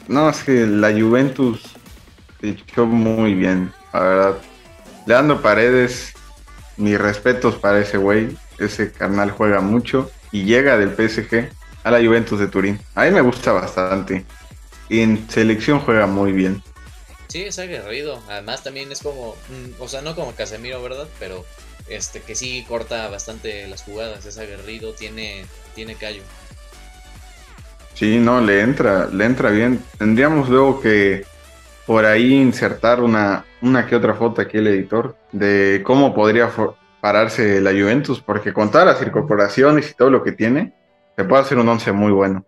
[0.08, 1.62] no, es que la Juventus
[2.42, 4.38] fichó muy bien, la verdad.
[5.06, 6.14] Leandro Paredes,
[6.78, 8.36] mis respetos para ese güey.
[8.60, 11.50] Ese carnal juega mucho y llega del PSG
[11.84, 12.80] a la Juventus de Turín.
[12.96, 14.26] A mí me gusta bastante.
[14.90, 16.62] En selección juega muy bien.
[17.28, 18.22] Sí, es aguerrido.
[18.30, 21.08] Además también es como, mm, o sea, no como Casemiro, ¿verdad?
[21.20, 21.44] Pero
[21.90, 26.24] este que sí corta bastante las jugadas, es aguerrido, tiene tiene callo.
[27.94, 29.84] Sí, no, le entra, le entra bien.
[29.98, 31.26] Tendríamos luego que
[31.86, 36.52] por ahí insertar una, una que otra foto aquí el editor de cómo podría
[37.02, 40.74] pararse la Juventus, porque con todas las incorporaciones y todo lo que tiene,
[41.16, 42.46] se puede hacer un once muy bueno.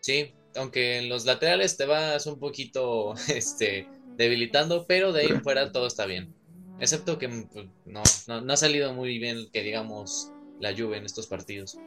[0.00, 5.42] Sí, aunque en los laterales te vas un poquito este, debilitando, pero de ahí en
[5.42, 6.34] fuera todo está bien.
[6.78, 8.02] Excepto que pues, no,
[8.42, 11.78] no, ha salido muy bien, que digamos, la Juve en estos partidos.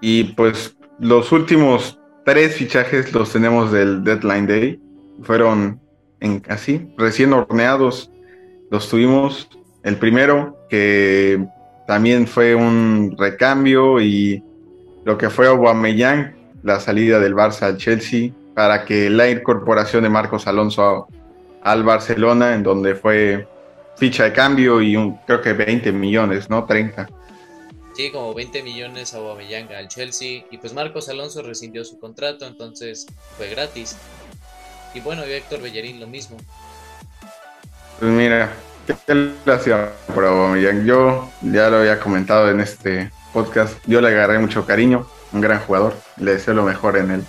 [0.00, 4.80] Y pues los últimos tres fichajes los tenemos del Deadline Day.
[5.22, 5.80] Fueron
[6.20, 8.10] en así, recién horneados.
[8.70, 9.48] Los tuvimos
[9.82, 11.44] el primero, que
[11.86, 14.42] también fue un recambio y
[15.04, 20.08] lo que fue Aubameyang, la salida del Barça al Chelsea, para que la incorporación de
[20.08, 21.08] Marcos Alonso
[21.64, 23.48] al Barcelona, en donde fue
[23.96, 26.64] ficha de cambio y un, creo que 20 millones, ¿no?
[26.64, 27.08] 30.
[27.96, 32.46] Sí, como 20 millones a Aubameyang al Chelsea y pues Marcos Alonso rescindió su contrato,
[32.46, 33.06] entonces
[33.36, 33.96] fue gratis.
[34.94, 36.36] Y bueno, y Héctor Bellerín lo mismo.
[37.98, 38.52] Pues mira,
[38.86, 38.96] ¿Qué
[39.46, 40.84] relación por Aubameyang?
[40.84, 43.78] Yo ya lo había comentado en este podcast.
[43.86, 45.06] Yo le agarré mucho cariño.
[45.32, 45.94] Un gran jugador.
[46.18, 47.24] Le deseo lo mejor en él.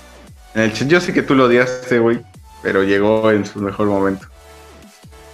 [0.54, 2.20] En el yo sé que tú lo odiaste, güey.
[2.66, 4.28] Pero llegó en su mejor momento.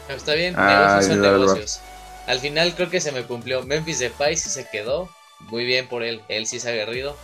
[0.09, 1.79] está bien, negocios son negocios.
[2.27, 3.63] Al final creo que se me cumplió.
[3.63, 5.09] Memphis Depay sí se quedó.
[5.49, 6.21] Muy bien por él.
[6.27, 7.15] Él sí se ha aguerrido.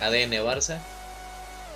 [0.00, 0.78] ADN Barça.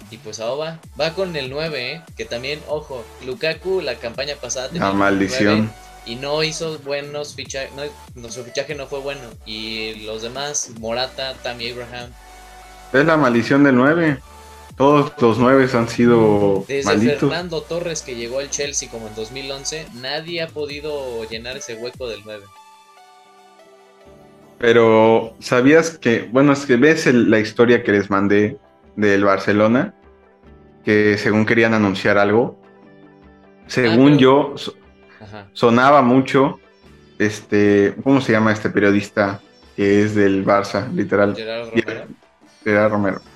[0.08, 2.02] Y pues Aoba va con el 9, ¿eh?
[2.16, 5.70] que también, ojo, Lukaku la campaña pasada tenía La maldición
[6.06, 7.82] y no hizo buenos fichajes, no,
[8.14, 9.22] nuestro fichaje no fue bueno.
[9.44, 12.10] Y los demás, Morata, Tammy Abraham.
[12.92, 14.20] Es la maldición del 9.
[14.80, 19.88] Todos los 9 han sido Desde Fernando Torres que llegó al Chelsea como en 2011,
[19.96, 22.42] nadie ha podido llenar ese hueco del 9.
[24.56, 28.56] Pero, ¿sabías que, bueno, es que ves la historia que les mandé
[28.96, 29.92] del Barcelona?
[30.82, 32.58] Que según querían anunciar algo.
[33.66, 34.54] Según ah, yo,
[35.52, 36.58] sonaba mucho,
[37.18, 39.42] este, ¿cómo se llama este periodista
[39.76, 41.36] que es del Barça, literal?
[42.64, 43.29] Gerardo Romero.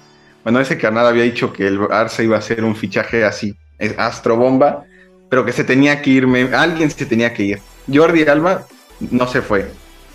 [0.44, 3.56] Bueno, ese canal había dicho que el Barça iba a ser un fichaje así,
[3.96, 4.84] astrobomba,
[5.30, 7.60] pero que se tenía que ir, alguien se tenía que ir.
[7.92, 8.66] Jordi Alba
[9.00, 9.70] no se fue.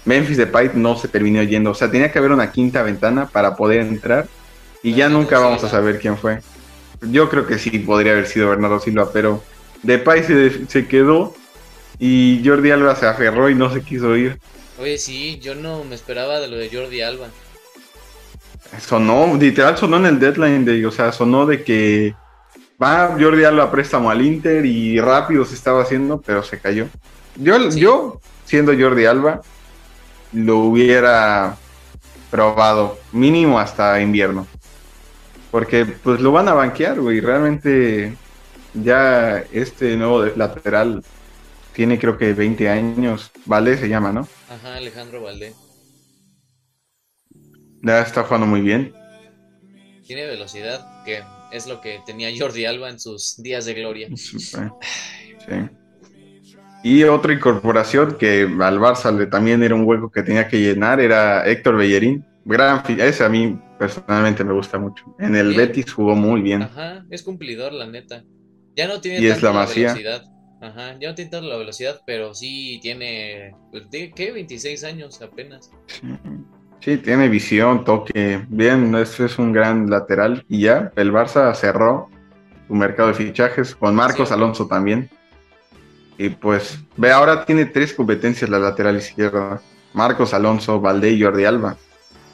[0.05, 1.71] Memphis Depay no se terminó yendo.
[1.71, 4.27] O sea, tenía que haber una quinta ventana para poder entrar
[4.81, 6.39] y ya nunca vamos a saber quién fue.
[7.01, 9.43] Yo creo que sí podría haber sido Bernardo Silva, pero
[9.83, 11.33] Depay se, se quedó
[11.97, 14.39] y Jordi Alba se aferró y no se quiso ir.
[14.79, 17.27] Oye, sí, yo no me esperaba de lo de Jordi Alba.
[18.77, 22.15] Sonó, literal sonó en el deadline de, o sea, sonó de que
[22.81, 26.87] va Jordi Alba a préstamo al Inter y rápido se estaba haciendo, pero se cayó.
[27.35, 29.41] Yo, yo siendo Jordi Alba,
[30.33, 31.57] lo hubiera
[32.29, 34.47] probado mínimo hasta invierno.
[35.51, 37.19] Porque pues lo van a banquear, güey.
[37.21, 38.15] Realmente
[38.73, 41.03] ya este nuevo lateral
[41.73, 43.31] tiene creo que 20 años.
[43.45, 44.27] Vale se llama, ¿no?
[44.49, 45.53] Ajá, Alejandro Valdé.
[47.81, 48.93] Ya está jugando muy bien.
[50.05, 51.21] Tiene velocidad, que
[51.51, 54.09] es lo que tenía Jordi Alba en sus días de gloria.
[54.15, 54.57] Sí.
[56.83, 61.45] Y otra incorporación que al Barça también era un hueco que tenía que llenar era
[61.47, 62.25] Héctor Bellerín.
[62.45, 65.03] Gran, ese a mí personalmente me gusta mucho.
[65.19, 66.63] En el Betis jugó muy bien.
[66.63, 68.23] Ajá, es cumplidor, la neta.
[68.75, 70.23] Ya no tiene y la, velocidad.
[70.61, 74.31] Ajá, ya no tiene tanta la velocidad, pero sí tiene, pues, ¿qué?
[74.31, 75.71] 26 años apenas.
[75.87, 76.07] Sí.
[76.79, 78.45] Tiene visión, toque.
[78.49, 80.45] Bien, este es un gran lateral.
[80.47, 82.09] Y ya, el Barça cerró
[82.67, 85.09] su mercado de fichajes con Marcos Alonso también.
[86.17, 89.61] Y pues, ve, ahora tiene tres competencias la lateral izquierda.
[89.93, 91.77] Marcos Alonso, Valdé y Jordi Alba.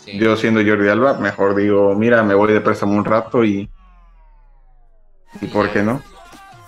[0.06, 3.70] Yo siendo Jordi Alba, mejor digo, mira, me voy de préstamo un rato y...
[5.42, 6.02] ¿Y por qué no?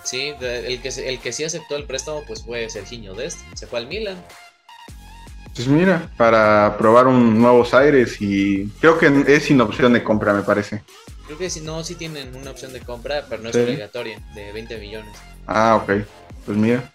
[0.02, 3.78] Sí, el que, el que sí aceptó el préstamo pues fue Serginho Dest, se fue
[3.78, 4.16] al Milan.
[5.58, 10.32] Pues mira, para probar un nuevos aires y creo que es sin opción de compra,
[10.32, 10.84] me parece.
[11.26, 14.52] Creo que si no, sí tienen una opción de compra, pero no es obligatoria, de
[14.52, 15.18] 20 millones.
[15.48, 16.04] Ah, ok.
[16.46, 16.92] Pues mira,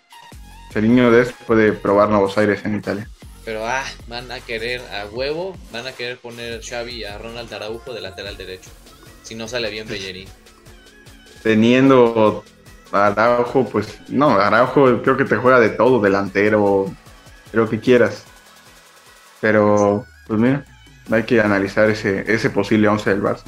[0.72, 3.10] Serginho Dest puede probar nuevos aires en Italia.
[3.44, 7.92] Pero ah, van a querer a huevo, van a querer poner Xavi a Ronald Araujo
[7.94, 8.70] de lateral derecho.
[9.24, 10.30] Si no sale bien Bellerín.
[11.44, 12.46] Teniendo
[12.94, 16.86] Araujo, pues no, Araujo creo que te juega de todo, delantero,
[17.52, 18.24] lo que quieras.
[19.44, 20.66] Pero, pues mira,
[21.12, 23.44] hay que analizar ese, ese posible 11 del Barça.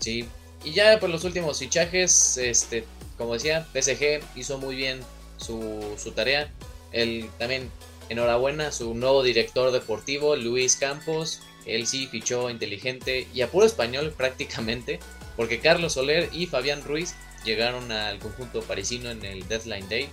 [0.00, 0.26] Sí,
[0.64, 2.84] y ya pues, los últimos fichajes, este,
[3.16, 4.98] como decía, PSG hizo muy bien
[5.36, 6.50] su, su tarea.
[6.90, 7.70] El, también
[8.08, 11.40] Enhorabuena su nuevo director deportivo, Luis Campos.
[11.66, 14.98] Él sí fichó inteligente y a puro español prácticamente,
[15.36, 17.14] porque Carlos Soler y Fabián Ruiz
[17.44, 20.08] llegaron al conjunto parisino en el Deadline Day.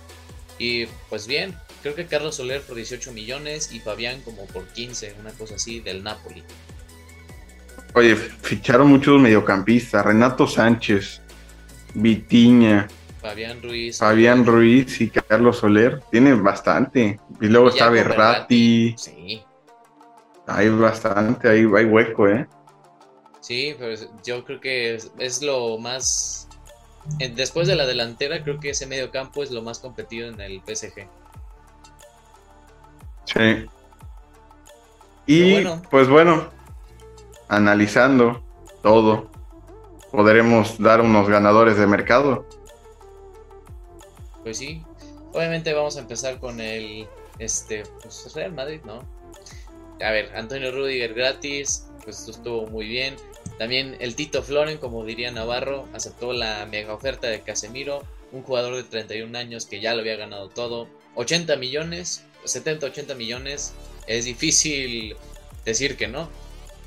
[0.56, 5.14] Y pues bien, creo que Carlos Soler por 18 millones y Fabián como por 15,
[5.20, 6.42] una cosa así, del Napoli.
[7.94, 11.20] Oye, ficharon muchos mediocampistas, Renato Sánchez,
[11.94, 12.88] Vitiña,
[13.20, 13.98] Fabián Ruiz.
[13.98, 16.00] Fabián Ruiz y Carlos Soler.
[16.10, 17.20] Tienen bastante.
[17.40, 18.94] Y luego está Berrati.
[18.98, 19.42] Sí.
[20.48, 22.46] Hay bastante, hay, hay hueco, ¿eh?
[23.40, 26.48] Sí, pero yo creo que es, lo más.
[27.34, 30.60] Después de la delantera, creo que ese medio campo es lo más competido en el
[30.66, 31.08] PSG.
[33.26, 33.66] Sí.
[35.26, 36.48] Y pues bueno,
[37.48, 38.42] analizando
[38.82, 39.28] todo,
[40.10, 42.46] podremos dar unos ganadores de mercado
[44.46, 44.80] pues sí.
[45.32, 47.08] Obviamente vamos a empezar con el
[47.40, 49.00] este pues Real Madrid, ¿no?
[50.00, 53.16] A ver, Antonio Rudiger gratis, pues esto estuvo muy bien.
[53.58, 58.76] También el Tito Floren, como diría Navarro, aceptó la mega oferta de Casemiro, un jugador
[58.76, 60.86] de 31 años que ya lo había ganado todo.
[61.16, 63.72] 80 millones, 70, 80 millones,
[64.06, 65.16] es difícil
[65.64, 66.28] decir que no.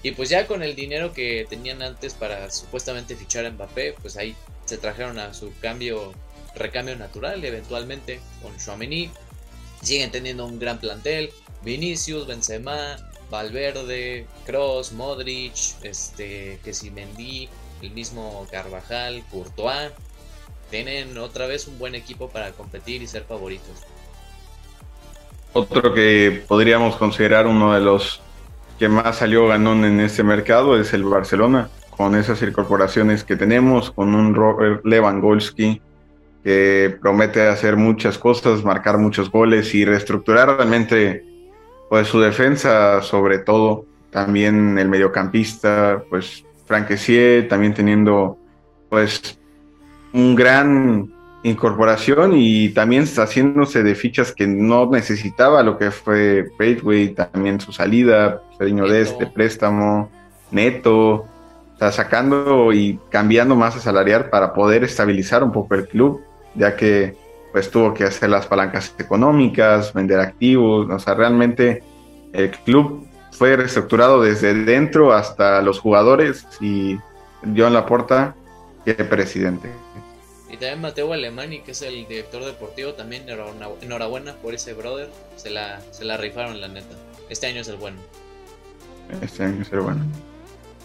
[0.01, 4.15] Y pues ya con el dinero que tenían antes para supuestamente fichar a Mbappé, pues
[4.17, 4.35] ahí
[4.65, 6.13] se trajeron a su cambio
[6.55, 9.11] recambio natural eventualmente con Chouameni.
[9.81, 11.31] Siguen teniendo un gran plantel.
[11.63, 12.97] Vinicius, Benzema,
[13.29, 15.53] Valverde, Cross, Modric,
[15.83, 17.49] este, que si Mendy,
[17.81, 19.91] el mismo Carvajal, Courtois.
[20.69, 23.79] Tienen otra vez un buen equipo para competir y ser favoritos.
[25.53, 28.21] Otro que podríamos considerar uno de los
[28.77, 33.91] que más salió ganón en este mercado es el Barcelona, con esas incorporaciones que tenemos,
[33.91, 35.81] con un Robert Lewandowski,
[36.43, 41.25] que promete hacer muchas cosas, marcar muchos goles y reestructurar realmente
[41.89, 48.37] pues su defensa sobre todo, también el mediocampista, pues Franquecier también teniendo
[48.89, 49.39] pues
[50.13, 51.11] un gran
[51.43, 57.71] incorporación y también haciéndose de fichas que no necesitaba lo que fue Braithwaite, también su
[57.71, 60.09] salida, Cediño de este préstamo,
[60.51, 61.25] Neto,
[61.73, 66.21] está sacando y cambiando masa salarial para poder estabilizar un poco el club
[66.55, 67.15] ya que
[67.51, 71.83] pues tuvo que hacer las palancas económicas, vender activos, o sea, realmente
[72.33, 76.97] el club fue reestructurado desde dentro hasta los jugadores y
[77.55, 78.35] John Laporta,
[78.85, 79.69] que presidente.
[80.49, 83.25] Y también Mateo Alemani, que es el director deportivo, también
[83.81, 86.95] enhorabuena por ese brother, se la, se la rifaron la neta.
[87.29, 87.97] Este año es el bueno.
[89.21, 90.05] Este año es el bueno.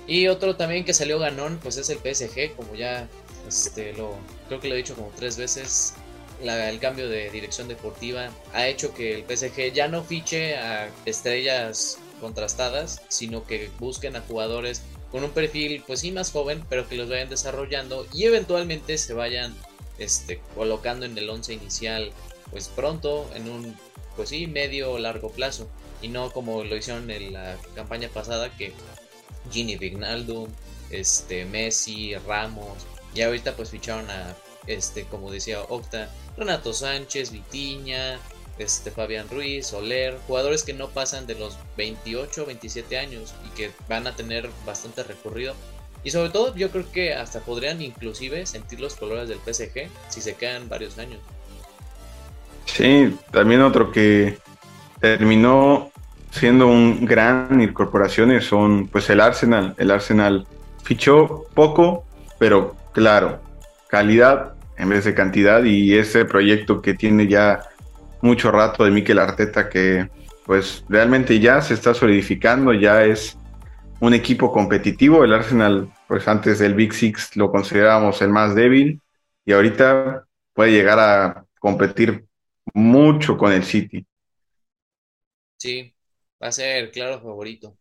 [0.06, 3.08] Y otro también que salió ganón, pues es el PSG, como ya
[3.48, 4.14] este, lo,
[4.48, 5.94] creo que lo he dicho como tres veces.
[6.42, 11.98] el cambio de dirección deportiva ha hecho que el PSG ya no fiche a estrellas
[12.20, 14.82] contrastadas, sino que busquen a jugadores
[15.14, 19.14] con un perfil, pues sí, más joven, pero que los vayan desarrollando y eventualmente se
[19.14, 19.54] vayan
[19.96, 22.10] este, colocando en el once inicial,
[22.50, 23.76] pues pronto, en un,
[24.16, 25.68] pues sí, medio o largo plazo,
[26.02, 28.72] y no como lo hicieron en la campaña pasada, que
[29.52, 30.48] Gini Vignaldo,
[30.90, 32.84] este, Messi, Ramos,
[33.14, 34.36] y ahorita pues ficharon a,
[34.66, 38.18] este, como decía Octa, Renato Sánchez, Vitiña,
[38.58, 43.70] este, Fabián Ruiz, Soler, jugadores que no pasan de los 28 27 años y que
[43.88, 45.54] van a tener bastante recorrido.
[46.02, 50.20] Y sobre todo yo creo que hasta podrían inclusive sentir los colores del PSG si
[50.20, 51.20] se quedan varios años.
[52.66, 54.38] Sí, también otro que
[55.00, 55.90] terminó
[56.30, 59.74] siendo un gran incorporación son pues el Arsenal.
[59.78, 60.46] El Arsenal
[60.82, 62.04] fichó poco,
[62.38, 63.40] pero claro,
[63.88, 67.60] calidad en vez de cantidad y ese proyecto que tiene ya
[68.24, 70.08] mucho rato de Mikel Arteta que
[70.46, 73.36] pues realmente ya se está solidificando, ya es
[74.00, 75.24] un equipo competitivo.
[75.24, 79.00] El Arsenal, pues antes del Big Six lo considerábamos el más débil
[79.44, 82.24] y ahorita puede llegar a competir
[82.72, 84.06] mucho con el City.
[85.58, 85.94] Sí,
[86.42, 87.76] va a ser claro favorito.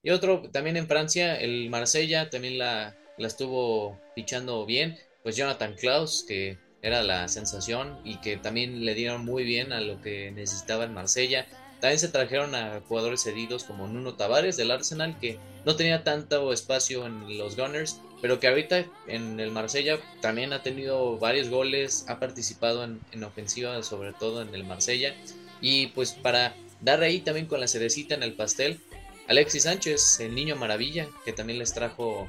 [0.00, 4.96] Y otro también en Francia, el Marsella también la, la estuvo fichando bien.
[5.24, 9.80] Pues Jonathan Klaus, que era la sensación y que también le dieron muy bien a
[9.80, 11.46] lo que necesitaba el Marsella.
[11.80, 16.52] También se trajeron a jugadores cedidos como Nuno Tavares del Arsenal, que no tenía tanto
[16.52, 22.04] espacio en los Gunners, pero que ahorita en el Marsella también ha tenido varios goles,
[22.08, 25.14] ha participado en, en ofensiva, sobre todo en el Marsella.
[25.60, 28.80] Y pues para dar ahí también con la cerecita en el pastel,
[29.28, 32.28] Alexis Sánchez, el niño maravilla, que también les trajo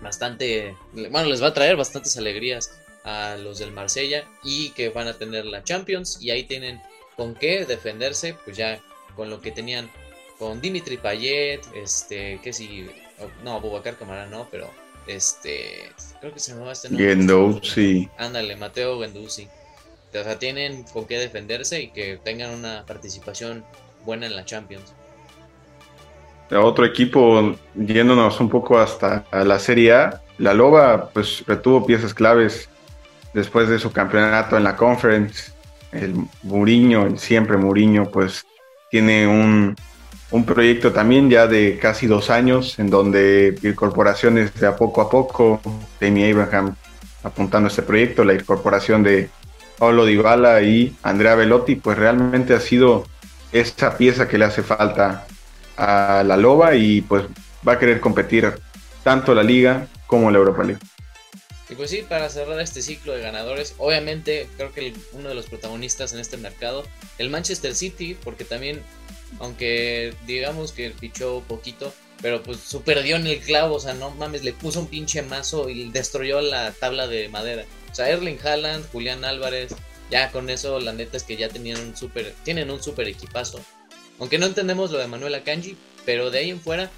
[0.00, 5.08] bastante, bueno, les va a traer bastantes alegrías a los del Marsella y que van
[5.08, 6.80] a tener la Champions y ahí tienen
[7.16, 8.80] con qué defenderse, pues ya
[9.16, 9.90] con lo que tenían
[10.38, 12.88] con Dimitri Payet, este, que si,
[13.44, 14.70] no, Abubakar Camara no, pero
[15.06, 15.90] este,
[16.20, 17.06] creo que se llama este nombre.
[18.16, 19.48] Ándale, Mateo Gendouzi.
[20.08, 23.64] O sea, tienen con qué defenderse y que tengan una participación
[24.04, 24.94] buena en la Champions.
[26.50, 32.68] Otro equipo, yéndonos un poco hasta la Serie A, la Loba pues retuvo piezas claves
[33.34, 35.52] después de su campeonato en la Conference.
[35.92, 38.44] El Muriño, el siempre Muriño, pues
[38.90, 39.76] tiene un,
[40.30, 45.10] un proyecto también ya de casi dos años en donde incorporaciones de a poco a
[45.10, 45.60] poco,
[45.98, 46.74] Tammy Abraham
[47.22, 49.28] apuntando a este proyecto, la incorporación de
[49.78, 53.04] Paulo Dybala y Andrea Velotti, pues realmente ha sido
[53.52, 55.26] esa pieza que le hace falta
[55.76, 57.24] a la Loba y pues
[57.66, 58.52] va a querer competir
[59.02, 60.80] tanto la liga como la Europa League.
[61.70, 65.46] Y pues sí, para cerrar este ciclo de ganadores, obviamente creo que uno de los
[65.46, 66.84] protagonistas en este mercado,
[67.18, 68.82] el Manchester City, porque también,
[69.38, 74.10] aunque digamos que fichó poquito, pero pues su perdió en el clavo, o sea, no
[74.10, 77.64] mames, le puso un pinche mazo y destruyó la tabla de madera.
[77.90, 79.72] O sea, Erling Haaland, Julián Álvarez,
[80.10, 83.60] ya con eso la neta es que ya tenían un super, tienen un super equipazo.
[84.18, 86.90] Aunque no entendemos lo de Manuel Akanji, pero de ahí en fuera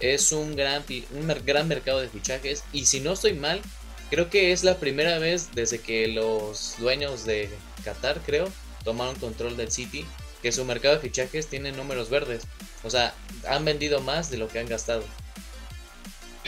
[0.00, 2.64] es un gran, un gran mercado de fichajes.
[2.72, 3.62] Y si no estoy mal,
[4.10, 7.50] creo que es la primera vez desde que los dueños de
[7.84, 8.48] Qatar, creo,
[8.84, 10.04] tomaron control del City,
[10.42, 12.46] que su mercado de fichajes tiene números verdes.
[12.84, 13.14] O sea,
[13.48, 15.02] han vendido más de lo que han gastado.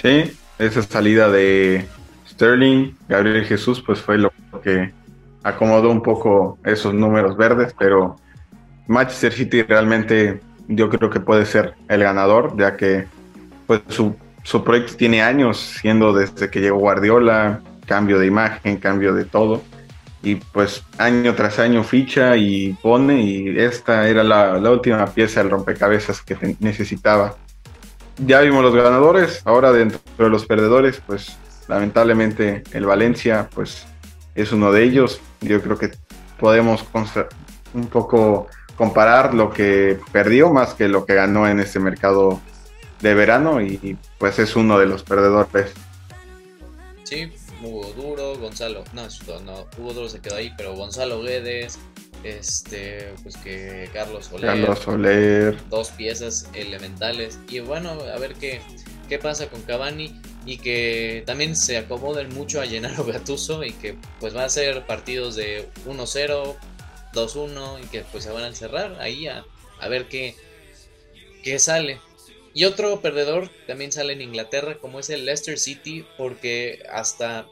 [0.00, 1.86] Sí, esa salida de
[2.28, 4.32] Sterling, Gabriel Jesús, pues fue lo
[4.62, 4.92] que
[5.42, 8.16] acomodó un poco esos números verdes, pero
[8.86, 13.06] Manchester City realmente yo creo que puede ser el ganador, ya que
[13.66, 19.14] pues su, su proyecto tiene años siendo desde que llegó Guardiola, cambio de imagen, cambio
[19.14, 19.62] de todo,
[20.22, 25.50] y pues año tras año ficha y pone, y esta era la, última pieza del
[25.50, 27.36] rompecabezas que necesitaba.
[28.18, 31.38] Ya vimos los ganadores, ahora dentro de los perdedores, pues
[31.70, 33.86] Lamentablemente el Valencia pues
[34.34, 35.20] es uno de ellos.
[35.40, 35.92] Yo creo que
[36.36, 36.84] podemos
[37.72, 42.40] un poco comparar lo que perdió más que lo que ganó en este mercado
[43.00, 45.72] de verano y pues es uno de los perdedores.
[47.04, 47.32] Sí,
[47.62, 49.08] Hugo Duro, Gonzalo, no,
[49.40, 51.78] no, Hugo Duro se quedó ahí, pero Gonzalo Guedes,
[52.24, 58.60] este, pues que Carlos Soler, Carlos Soler, dos piezas elementales y bueno, a ver qué,
[59.08, 63.96] qué pasa con Cavani y que también se acomoden mucho a Llenaro Gatuso y que
[64.20, 66.56] pues va a ser partidos de 1-0,
[67.12, 69.44] 2-1 y que pues se van a encerrar ahí a,
[69.88, 70.34] ver qué,
[71.42, 72.00] qué sale.
[72.60, 77.48] Y otro perdedor también sale en Inglaterra, como es el Leicester City, porque hasta,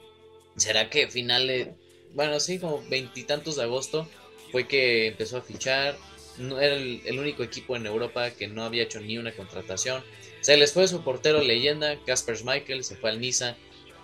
[0.55, 1.69] ¿será que finales,
[2.13, 4.07] bueno, sí, como veintitantos de agosto,
[4.53, 5.97] fue que empezó a fichar,
[6.37, 10.05] no era el, el, único equipo en Europa que no había hecho ni una contratación.
[10.43, 13.57] Se les fue su portero leyenda, Casper Schmeichel, se fue al Niza.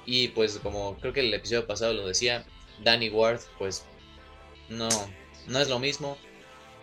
[0.07, 2.47] Y pues como creo que el episodio pasado lo decía,
[2.83, 3.85] Danny Ward, pues
[4.71, 4.89] no,
[5.49, 6.17] no es lo mismo.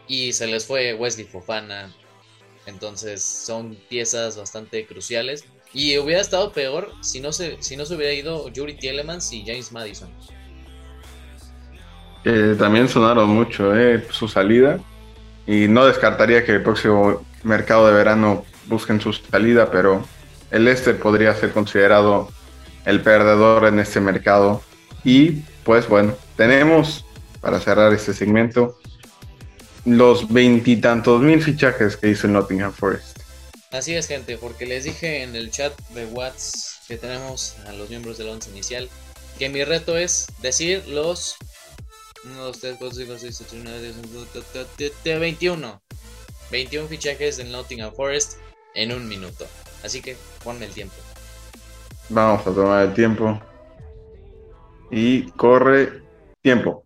[0.08, 1.92] Y se les fue Wesley Fofana.
[2.66, 5.46] Entonces son piezas bastante cruciales.
[5.74, 9.44] Y hubiera estado peor si no se, si no se hubiera ido Yuri Tielemans y
[9.46, 10.10] James Madison.
[12.58, 14.80] también sonaron mucho eh, su salida.
[15.48, 20.06] Y no descartaría que el próximo mercado de verano busquen su salida, pero
[20.52, 22.30] el este podría ser considerado
[22.86, 24.62] el perdedor en este mercado.
[25.04, 27.06] Y pues bueno, tenemos
[27.40, 28.78] para cerrar este segmento
[29.86, 33.20] los veintitantos mil fichajes que hizo el Nottingham Forest.
[33.72, 37.90] Así es, gente, porque les dije en el chat de WhatsApp que tenemos a los
[37.90, 38.90] miembros del once inicial
[39.40, 41.36] que mi reto es decir los
[42.26, 43.94] 1, 2, 3, 4, 5, 6, 7, 8, 9,
[45.04, 45.82] 10, 21.
[46.52, 48.38] 21 fichajes del Nottingham Forest
[48.76, 49.48] en un minuto.
[49.84, 50.94] Así que ponme el tiempo.
[52.10, 53.42] Vamos a tomar el tiempo.
[54.92, 56.04] Y corre
[56.42, 56.86] tiempo.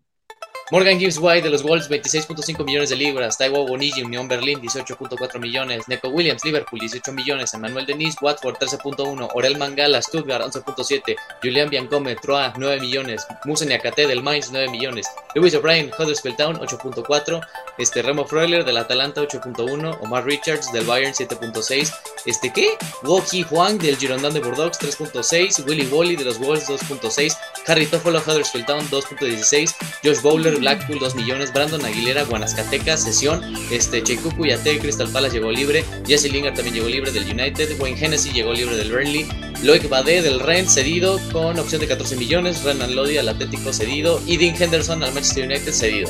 [0.72, 3.38] Morgan Gibbs White de los Wolves, 26.5 millones de libras.
[3.38, 5.88] Taiwo Bonigi, Unión Berlín, 18.4 millones.
[5.88, 7.54] Neco Williams, Liverpool, 18 millones.
[7.54, 9.30] Emmanuel Denis, Watford, 13.1.
[9.36, 11.16] Orel Mangala, Stuttgart, 11.7.
[11.44, 13.28] Julian Biancome, Troa, 9 millones.
[13.44, 15.06] Musa Niakate del Mainz, 9 millones.
[15.36, 17.42] Lewis O'Brien, Huddersfield Town, 8.4.
[17.78, 20.00] Este, Remo Freuler del Atalanta, 8.1.
[20.02, 21.94] Omar Richards del Bayern, 7.6.
[22.26, 22.70] Este, ¿qué?
[23.04, 25.64] Woki Huang del Girondin de Bordeaux, 3.6.
[25.68, 27.38] Willy Wally de los Wolves, 2.6.
[27.68, 29.76] Harry Toffolo, Huddersfield Town, 2.16.
[30.04, 33.42] Josh Bowler, Blackpool 2 millones, Brandon Aguilera, Guanascateca, Sesión,
[33.72, 38.04] este, Cheikuku Yate, Crystal Palace llegó libre, Jesse Lingard también llegó libre del United, Wayne
[38.04, 39.28] Hennessy llegó libre del Burnley,
[39.64, 44.22] Loic Bade del Rennes cedido con opción de 14 millones, Renan Lodi al Atlético cedido
[44.26, 46.10] y Dean Henderson al Manchester United cedido.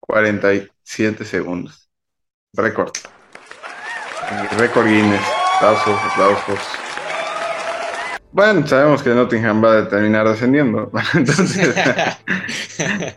[0.00, 1.88] 47 segundos.
[2.52, 2.92] Récord.
[4.58, 5.22] Récord Guinness.
[5.56, 6.83] Aplausos, aplausos.
[8.34, 10.90] Bueno, sabemos que Nottingham va a terminar descendiendo.
[11.14, 11.72] Entonces.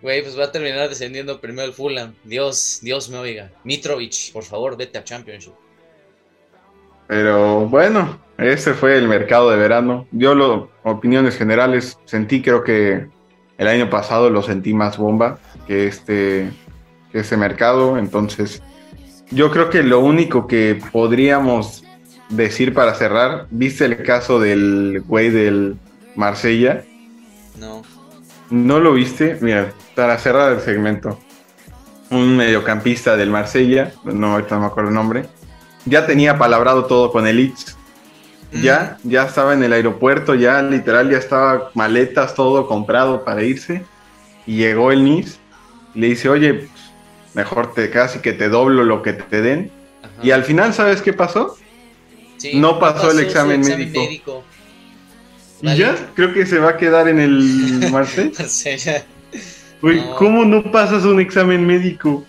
[0.00, 2.14] Güey, pues va a terminar descendiendo primero el Fulham.
[2.22, 3.50] Dios, Dios me oiga.
[3.64, 5.54] Mitrovic, por favor, vete a Championship.
[7.08, 10.06] Pero bueno, ese fue el mercado de verano.
[10.12, 13.08] Yo, lo, opiniones generales, sentí, creo que
[13.56, 16.48] el año pasado lo sentí más bomba que este,
[17.10, 17.98] que este mercado.
[17.98, 18.62] Entonces,
[19.32, 21.82] yo creo que lo único que podríamos
[22.28, 25.76] decir para cerrar, ¿viste el caso del güey del
[26.14, 26.84] Marsella?
[27.58, 27.82] No.
[28.50, 29.38] ¿No lo viste?
[29.40, 31.18] Mira, para cerrar el segmento.
[32.10, 35.26] Un mediocampista del Marsella, no, ahorita no me acuerdo el nombre,
[35.84, 37.76] ya tenía palabrado todo con el Leeds.
[38.50, 43.84] Ya, ya estaba en el aeropuerto, ya literal, ya estaba maletas, todo comprado para irse.
[44.46, 45.36] Y llegó el Nice
[45.94, 46.66] y le dice, oye,
[47.34, 49.70] mejor te casi que te doblo lo que te den.
[50.22, 51.58] Y al final, ¿sabes qué pasó?
[52.54, 54.44] No pasó, el examen, médico.
[55.60, 59.04] Y ya, creo que se va a quedar en el Marsella.
[59.82, 62.24] Uy, ¿cómo no pasas un examen médico?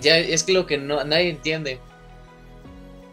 [0.00, 1.80] Ya, es que lo que no, nadie entiende.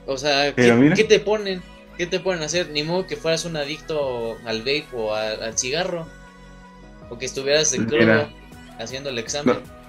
[0.06, 1.62] O sea, ¿qué, te ponen?
[1.98, 2.70] ¿Qué te ponen a hacer?
[2.70, 6.08] Ni modo que fueras un adicto al vape o al cigarro.
[7.10, 7.88] O que estuvieras en
[8.80, 9.56] haciendo el examen.
[9.56, 9.85] No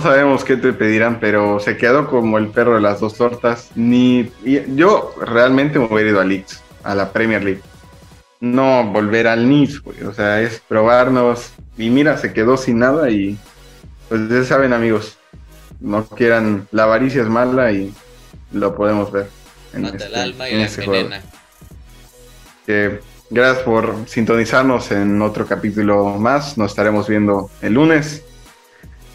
[0.00, 3.70] sabemos qué te pedirán, pero se quedó como el perro de las dos tortas.
[3.74, 4.30] Ni
[4.74, 7.60] yo realmente me hubiera ido a Leeds, a la Premier League.
[8.40, 10.02] No volver al Nice, güey.
[10.02, 11.52] O sea, es probarnos.
[11.76, 13.38] Y mira, se quedó sin nada y
[14.08, 15.18] pues ya saben, amigos.
[15.80, 17.92] No quieran, la avaricia es mala y
[18.52, 19.28] lo podemos ver.
[19.72, 21.22] En este, el alma y la envenena.
[22.64, 26.56] Que gracias por sintonizarnos en otro capítulo más.
[26.56, 28.22] Nos estaremos viendo el lunes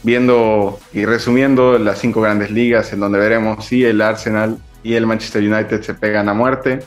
[0.03, 5.05] viendo y resumiendo las cinco grandes ligas en donde veremos si el Arsenal y el
[5.05, 6.79] Manchester United se pegan a muerte.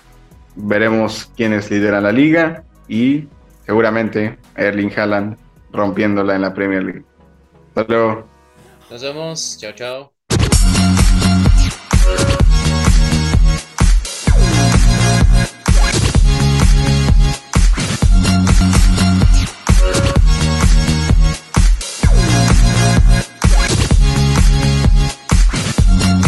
[0.55, 3.27] Veremos quiénes lideran la liga y
[3.65, 5.37] seguramente Erling Haaland
[5.73, 7.05] rompiéndola en la Premier League.
[7.75, 8.27] Hasta luego.
[8.91, 9.59] Nos vemos.
[9.59, 10.22] Chao, chao.